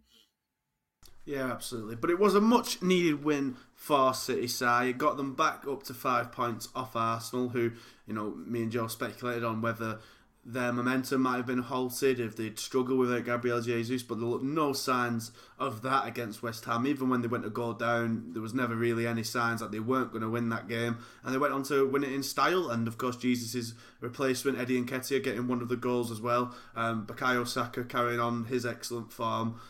[1.25, 1.97] Yeah, absolutely.
[1.97, 4.89] But it was a much needed win for City side.
[4.89, 7.73] It got them back up to five points off Arsenal, who,
[8.07, 10.01] you know, me and Joe speculated on whether
[10.45, 14.43] their momentum might have been halted if they'd struggled without Gabriel Jesus, but there looked
[14.43, 16.85] no signs of that against West Ham.
[16.85, 19.79] Even when they went to go down, there was never really any signs that they
[19.79, 20.99] weren't going to win that game.
[21.23, 22.71] And they went on to win it in style.
[22.71, 26.53] And of course, Jesus' replacement, Eddie Nketiah, getting one of the goals as well.
[26.75, 29.61] Um, Bukayo Saka carrying on his excellent form.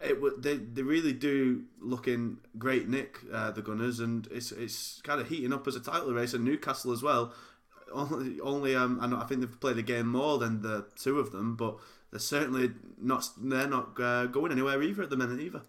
[0.00, 5.00] It they they really do look in great nick, uh, the Gunners, and it's it's
[5.02, 6.34] kind of heating up as a title race.
[6.34, 7.32] And Newcastle as well
[7.92, 11.32] only, um, I, know, I think they've played a game more than the two of
[11.32, 11.76] them, but
[12.10, 13.28] they're certainly not.
[13.36, 15.62] They're not uh, going anywhere either at the minute either.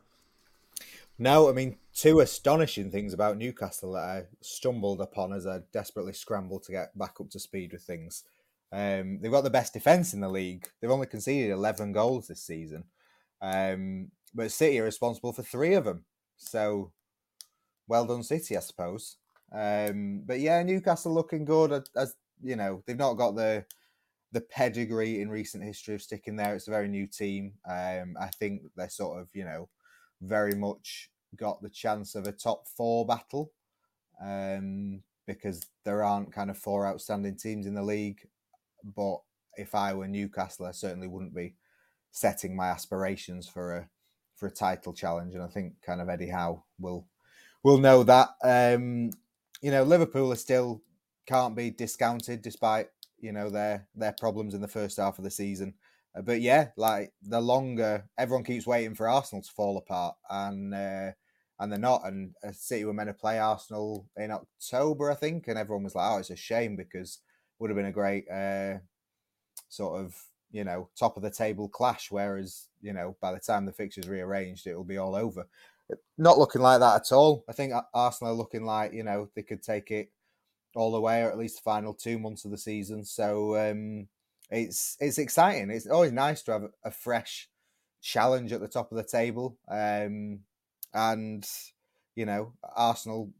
[1.19, 6.13] No, I mean two astonishing things about Newcastle that I stumbled upon as I desperately
[6.13, 8.23] scrambled to get back up to speed with things.
[8.71, 10.67] Um, they've got the best defense in the league.
[10.79, 12.83] They've only conceded eleven goals this season,
[13.41, 16.05] um, but City are responsible for three of them.
[16.37, 16.91] So,
[17.87, 19.17] well done, City, I suppose.
[19.51, 21.87] Um, but yeah, Newcastle looking good.
[21.95, 23.65] As you know, they've not got the
[24.33, 26.53] the pedigree in recent history of sticking there.
[26.53, 27.53] It's a very new team.
[27.69, 29.69] Um, I think they're sort of you know
[30.21, 33.51] very much got the chance of a top four battle
[34.23, 38.27] um, because there aren't kind of four outstanding teams in the league.
[38.95, 39.17] But
[39.57, 41.55] if I were Newcastle, I certainly wouldn't be
[42.11, 43.89] setting my aspirations for a
[44.35, 45.33] for a title challenge.
[45.33, 47.07] And I think kind of Eddie Howe will
[47.63, 48.29] will know that.
[48.43, 49.11] Um,
[49.61, 50.81] you know, Liverpool are still
[51.25, 52.87] can't be discounted despite
[53.19, 55.73] you know their their problems in the first half of the season.
[56.15, 60.73] Uh, but yeah, like the longer everyone keeps waiting for Arsenal to fall apart, and
[60.73, 61.11] uh,
[61.59, 62.05] and they're not.
[62.05, 65.95] And uh, City were meant to play Arsenal in October, I think, and everyone was
[65.95, 67.19] like, "Oh, it's a shame because
[67.59, 68.75] would have been a great uh,
[69.69, 70.15] sort of
[70.51, 74.07] you know top of the table clash." Whereas you know by the time the fixtures
[74.07, 75.47] rearranged, it will be all over
[76.17, 77.43] not looking like that at all.
[77.47, 80.11] I think Arsenal are looking like you know they could take it
[80.75, 83.03] all the way, or at least the final two months of the season.
[83.03, 84.07] So um,
[84.49, 85.69] it's it's exciting.
[85.69, 87.49] It's always nice to have a fresh
[88.01, 90.39] challenge at the top of the table, um,
[90.93, 91.47] and
[92.15, 93.31] you know Arsenal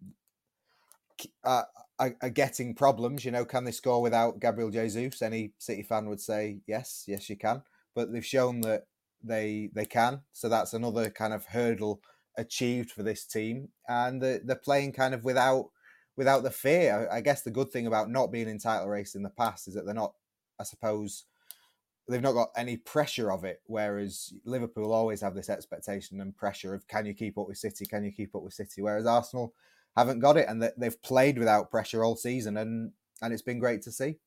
[1.43, 1.67] are,
[1.99, 3.25] are, are, getting problems.
[3.25, 5.21] You know, can they score without Gabriel Jesus?
[5.21, 7.63] Any City fan would say yes, yes, you can.
[7.95, 8.87] But they've shown that
[9.23, 10.21] they they can.
[10.31, 12.01] So that's another kind of hurdle
[12.37, 15.69] achieved for this team, and they're, they're playing kind of without
[16.15, 17.07] without the fear.
[17.11, 19.75] I guess the good thing about not being in title race in the past is
[19.75, 20.13] that they're not,
[20.59, 21.25] I suppose,
[22.09, 23.61] they've not got any pressure of it.
[23.67, 27.85] Whereas Liverpool always have this expectation and pressure of can you keep up with City?
[27.85, 28.81] Can you keep up with City?
[28.81, 29.53] Whereas Arsenal
[29.95, 33.81] haven't got it, and they've played without pressure all season, and and it's been great
[33.83, 34.17] to see.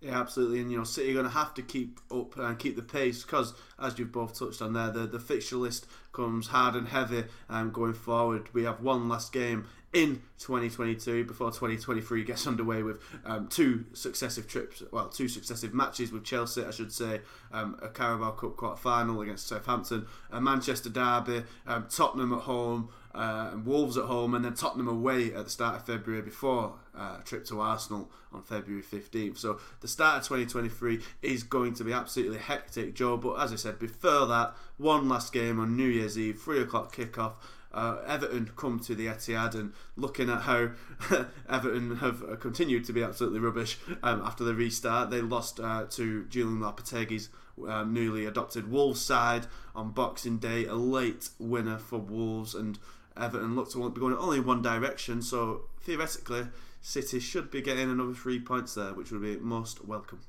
[0.00, 0.60] Yeah, absolutely.
[0.60, 3.22] And you know, City are going to have to keep up and keep the pace
[3.22, 7.24] because, as you've both touched on there, the, the fixture list comes hard and heavy
[7.50, 8.48] um, going forward.
[8.54, 14.46] We have one last game in 2022 before 2023 gets underway with um, two successive
[14.48, 17.20] trips, well, two successive matches with Chelsea, I should say,
[17.52, 22.88] um, a Carabao Cup quarter final against Southampton, a Manchester derby, um, Tottenham at home,
[23.14, 26.74] uh, and Wolves at home, and then Tottenham away at the start of February before
[26.96, 29.38] uh, a trip to Arsenal on February 15th.
[29.38, 33.16] So the start of 2023 is going to be absolutely hectic, Joe.
[33.16, 36.94] But as I said before that, one last game on New Year's Eve, three o'clock
[36.94, 37.32] kickoff
[37.72, 40.70] uh, Everton come to the Etihad and looking at how
[41.48, 45.10] Everton have continued to be absolutely rubbish um, after the restart.
[45.10, 47.28] They lost uh, to Julian Lopetegui's
[47.66, 52.78] uh, newly adopted Wolves side on Boxing Day, a late winner for Wolves, and
[53.20, 55.22] Everton look to be going only in one direction.
[55.22, 56.46] So theoretically,
[56.80, 60.20] City should be getting another three points there, which would be most welcome.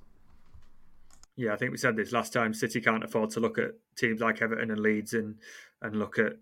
[1.36, 2.54] Yeah, I think we said this last time.
[2.54, 5.36] City can't afford to look at teams like Everton and Leeds and
[5.82, 6.34] and look at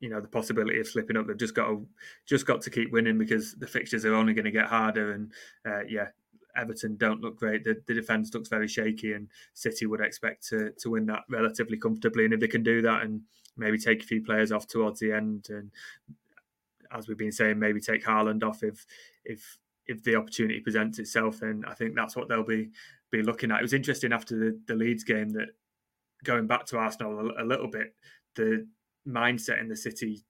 [0.00, 1.26] you know the possibility of slipping up.
[1.26, 1.86] They've just got to
[2.26, 5.12] just got to keep winning because the fixtures are only going to get harder.
[5.12, 5.32] And
[5.66, 6.08] uh, yeah,
[6.56, 7.64] Everton don't look great.
[7.64, 11.76] The, the defence looks very shaky, and City would expect to to win that relatively
[11.76, 12.24] comfortably.
[12.24, 13.22] And if they can do that and
[13.58, 15.70] maybe take a few players off towards the end, and
[16.92, 18.86] as we've been saying, maybe take Haaland off if
[19.24, 22.70] if if the opportunity presents itself, then I think that's what they'll be
[23.10, 23.60] be looking at.
[23.60, 25.48] It was interesting after the, the Leeds game that
[26.24, 27.94] going back to Arsenal a, a little bit,
[28.36, 28.66] the
[29.06, 30.24] mindset in the City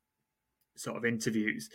[0.76, 1.68] sort of interviews,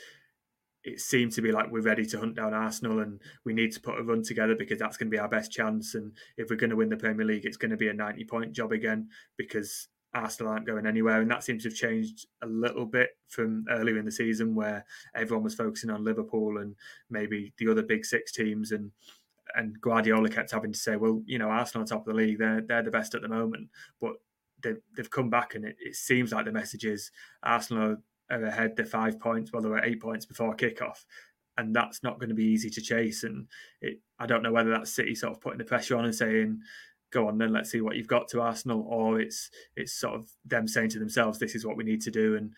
[0.84, 3.82] it seemed to be like we're ready to hunt down Arsenal and we need to
[3.82, 5.96] put a run together because that's going to be our best chance.
[5.96, 8.24] And if we're going to win the Premier League, it's going to be a 90
[8.26, 11.22] point job again because Arsenal aren't going anywhere.
[11.22, 14.86] And that seems to have changed a little bit from earlier in the season where
[15.16, 16.76] everyone was focusing on Liverpool and
[17.10, 18.72] maybe the other big six teams.
[18.72, 18.92] And
[19.56, 22.40] and Guardiola kept having to say, well, you know, Arsenal on top of the league,
[22.40, 23.70] they're they're the best at the moment,
[24.02, 24.14] but
[24.62, 27.12] they've they've come back, and it, it seems like the message is
[27.44, 27.98] Arsenal
[28.32, 28.76] are ahead.
[28.76, 31.06] They're five points, well, they were eight points before kickoff,
[31.58, 33.24] and that's not going to be easy to chase.
[33.24, 33.48] And
[33.82, 36.62] it, I don't know whether that's City sort of putting the pressure on and saying,
[37.14, 40.30] "Go on, then let's see what you've got to Arsenal," or it's it's sort of
[40.44, 42.54] them saying to themselves, "This is what we need to do, and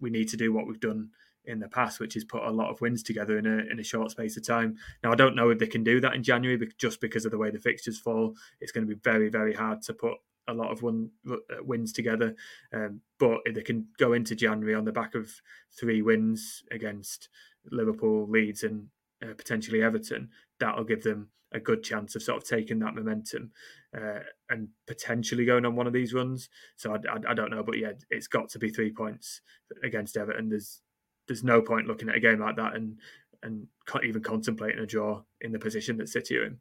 [0.00, 1.10] we need to do what we've done."
[1.46, 3.84] in the past, which is put a lot of wins together in a in a
[3.84, 4.78] short space of time.
[5.02, 7.32] Now, I don't know if they can do that in January, but just because of
[7.32, 10.14] the way the fixtures fall, it's going to be very very hard to put
[10.48, 12.34] a lot of win, uh, wins together.
[12.72, 15.30] Um, but if they can go into January on the back of
[15.78, 17.28] three wins against
[17.70, 18.88] Liverpool, Leeds, and
[19.22, 20.30] uh, potentially Everton,
[20.60, 23.52] that'll give them a good chance of sort of taking that momentum
[23.96, 26.50] uh, and potentially going on one of these runs.
[26.76, 29.40] So I, I, I, don't know, but yeah, it's got to be three points
[29.82, 30.48] against Everton.
[30.48, 30.80] There's
[31.26, 32.98] there's no point looking at a game like that and
[33.42, 33.66] and
[34.02, 36.58] even contemplating a draw in the position that City are in.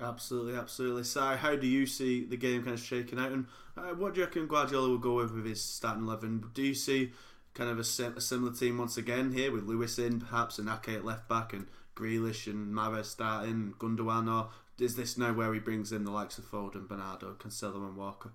[0.00, 1.04] Absolutely, absolutely.
[1.04, 3.46] Si, how do you see the game kind of shaking out, and
[3.76, 6.44] uh, what do you reckon Guardiola will go with with his starting eleven?
[6.52, 7.12] Do you see
[7.54, 10.96] kind of a, a similar team once again here with Lewis in, perhaps an Ake
[10.96, 11.66] at left back, and
[11.96, 16.38] Grealish and Mahrez starting, Gundogan, or is this now where he brings in the likes
[16.38, 18.32] of Foden, Bernardo, Cancelo, and Walker?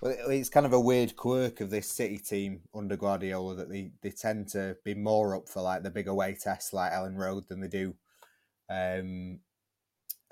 [0.00, 3.92] Well, it's kind of a weird quirk of this City team under Guardiola that they,
[4.02, 7.48] they tend to be more up for like the big away tests like Elland Road
[7.48, 7.94] than they do
[8.70, 9.40] um,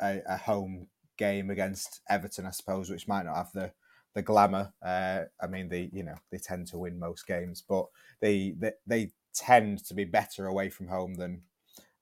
[0.01, 0.87] a, a, home
[1.19, 3.73] game against Everton, I suppose, which might not have the
[4.15, 4.73] the glamour.
[4.83, 7.87] Uh, I mean, they you know they tend to win most games, but
[8.21, 11.43] they, they they tend to be better away from home than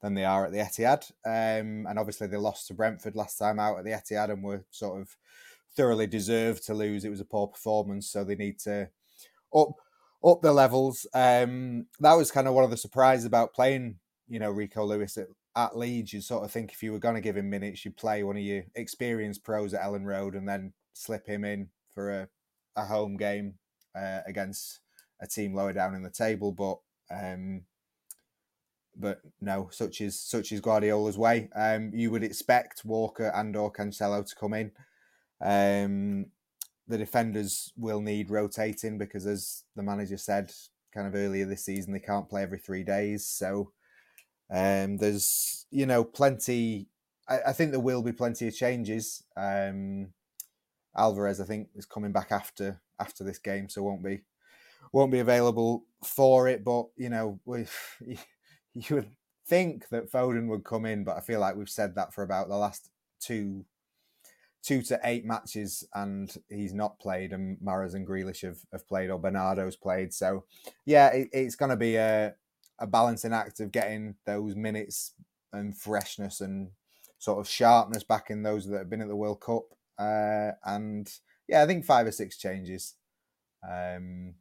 [0.07, 1.11] than they are at the Etihad.
[1.25, 4.65] Um, and obviously, they lost to Brentford last time out at the Etihad and were
[4.71, 5.17] sort of
[5.77, 7.05] thoroughly deserved to lose.
[7.05, 8.89] It was a poor performance, so they need to
[9.55, 9.73] up
[10.25, 11.07] up the levels.
[11.13, 13.97] Um, that was kind of one of the surprises about playing,
[14.29, 15.27] you know, Rico Lewis at,
[15.57, 16.13] at Leeds.
[16.13, 18.37] You sort of think if you were going to give him minutes, you'd play one
[18.37, 22.29] of your experienced pros at Elland Road and then slip him in for a,
[22.77, 23.55] a home game
[23.97, 24.79] uh, against
[25.21, 26.53] a team lower down in the table.
[26.53, 26.79] But
[27.11, 27.63] um,
[28.99, 31.49] but no, such is such is Guardiola's way.
[31.55, 34.73] Um, you would expect Walker and or Cancelo to come in.
[35.41, 36.27] Um,
[36.89, 40.53] the defenders will need rotating because, as the manager said
[40.95, 43.27] kind of earlier this season, they can't play every three days.
[43.27, 43.73] So
[44.53, 46.89] um, there's, you know, plenty.
[47.29, 49.23] I, I, think there will be plenty of changes.
[49.37, 50.13] Um,
[50.97, 54.23] Alvarez, I think, is coming back after after this game, so won't be
[54.93, 56.65] won't be available for it.
[56.65, 57.67] But you know, we,
[58.77, 59.11] you would
[59.47, 62.49] think that Foden would come in, but I feel like we've said that for about
[62.49, 63.65] the last two
[64.63, 69.11] two to eight matches and he's not played, and Mahrez and Grealish have, have played,
[69.11, 70.13] or Bernardo's played.
[70.13, 70.45] So,
[70.85, 72.35] yeah, it, it's going to be a,
[72.81, 75.13] a balancing act of getting those minutes
[75.53, 76.71] and freshness and
[77.19, 79.67] sort of sharpness back in those that have been at the World Cup.
[79.99, 81.13] Uh, and
[81.49, 82.95] yeah, I think five or six changes.
[83.63, 84.35] Um,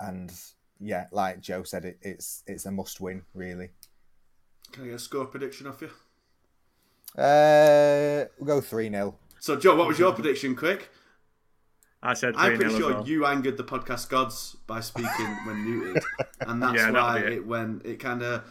[0.00, 0.32] and
[0.80, 3.70] yeah, like Joe said, it, it's it's a must win, really.
[4.72, 5.90] Can I get a score prediction off you?
[7.16, 9.14] Uh, we'll go 3 0.
[9.38, 10.90] So, Joe, what was your prediction, quick?
[12.02, 13.08] I said I'm pretty sure well.
[13.08, 16.02] you angered the podcast gods by speaking when muted,
[16.40, 17.32] and that's yeah, why it.
[17.32, 17.86] it went.
[17.86, 18.44] It kind of,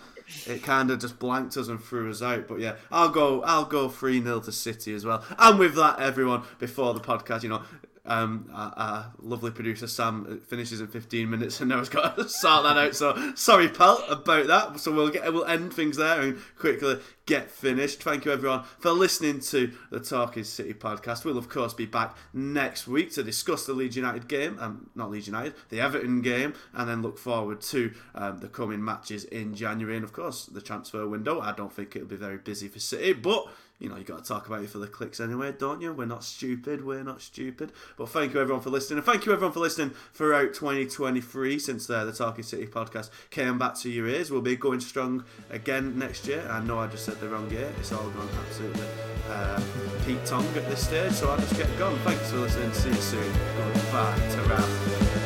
[0.48, 2.48] it kind of just blanked us and threw us out.
[2.48, 3.44] But yeah, I'll go.
[3.44, 5.24] I'll go three 0 to City as well.
[5.38, 7.62] And with that, everyone, before the podcast, you know,
[8.06, 12.28] um, our, our, lovely producer Sam finishes in 15 minutes and now has got to
[12.28, 12.96] sort that out.
[12.96, 14.80] So sorry, pal, about that.
[14.82, 18.04] So we'll get we'll end things there and quickly get finished.
[18.04, 21.24] Thank you everyone for listening to the Talking City podcast.
[21.24, 25.10] We'll of course be back next week to discuss the Leeds United game, um, not
[25.10, 29.56] Leeds United, the Everton game, and then look forward to um, the coming matches in
[29.56, 31.40] January and of course the transfer window.
[31.40, 33.48] I don't think it'll be very busy for City, but
[33.84, 35.94] you know, you got to talk about it for the clicks anyway, don't you?
[35.94, 36.86] We're not stupid.
[36.86, 37.74] We're not stupid.
[37.98, 41.60] But thank you everyone for listening, and thank you everyone for listening throughout 2023.
[41.60, 45.26] Since uh, the Talking City podcast came back to your ears, we'll be going strong
[45.50, 46.48] again next year.
[46.50, 47.72] I know I just said the wrong year.
[47.80, 48.88] It's all gone absolutely
[49.30, 49.62] uh,
[50.06, 51.98] Pete Tong at this stage, so I'll just get going.
[52.00, 52.72] Thanks for listening.
[52.74, 53.34] See you soon.
[53.58, 55.23] Goodbye.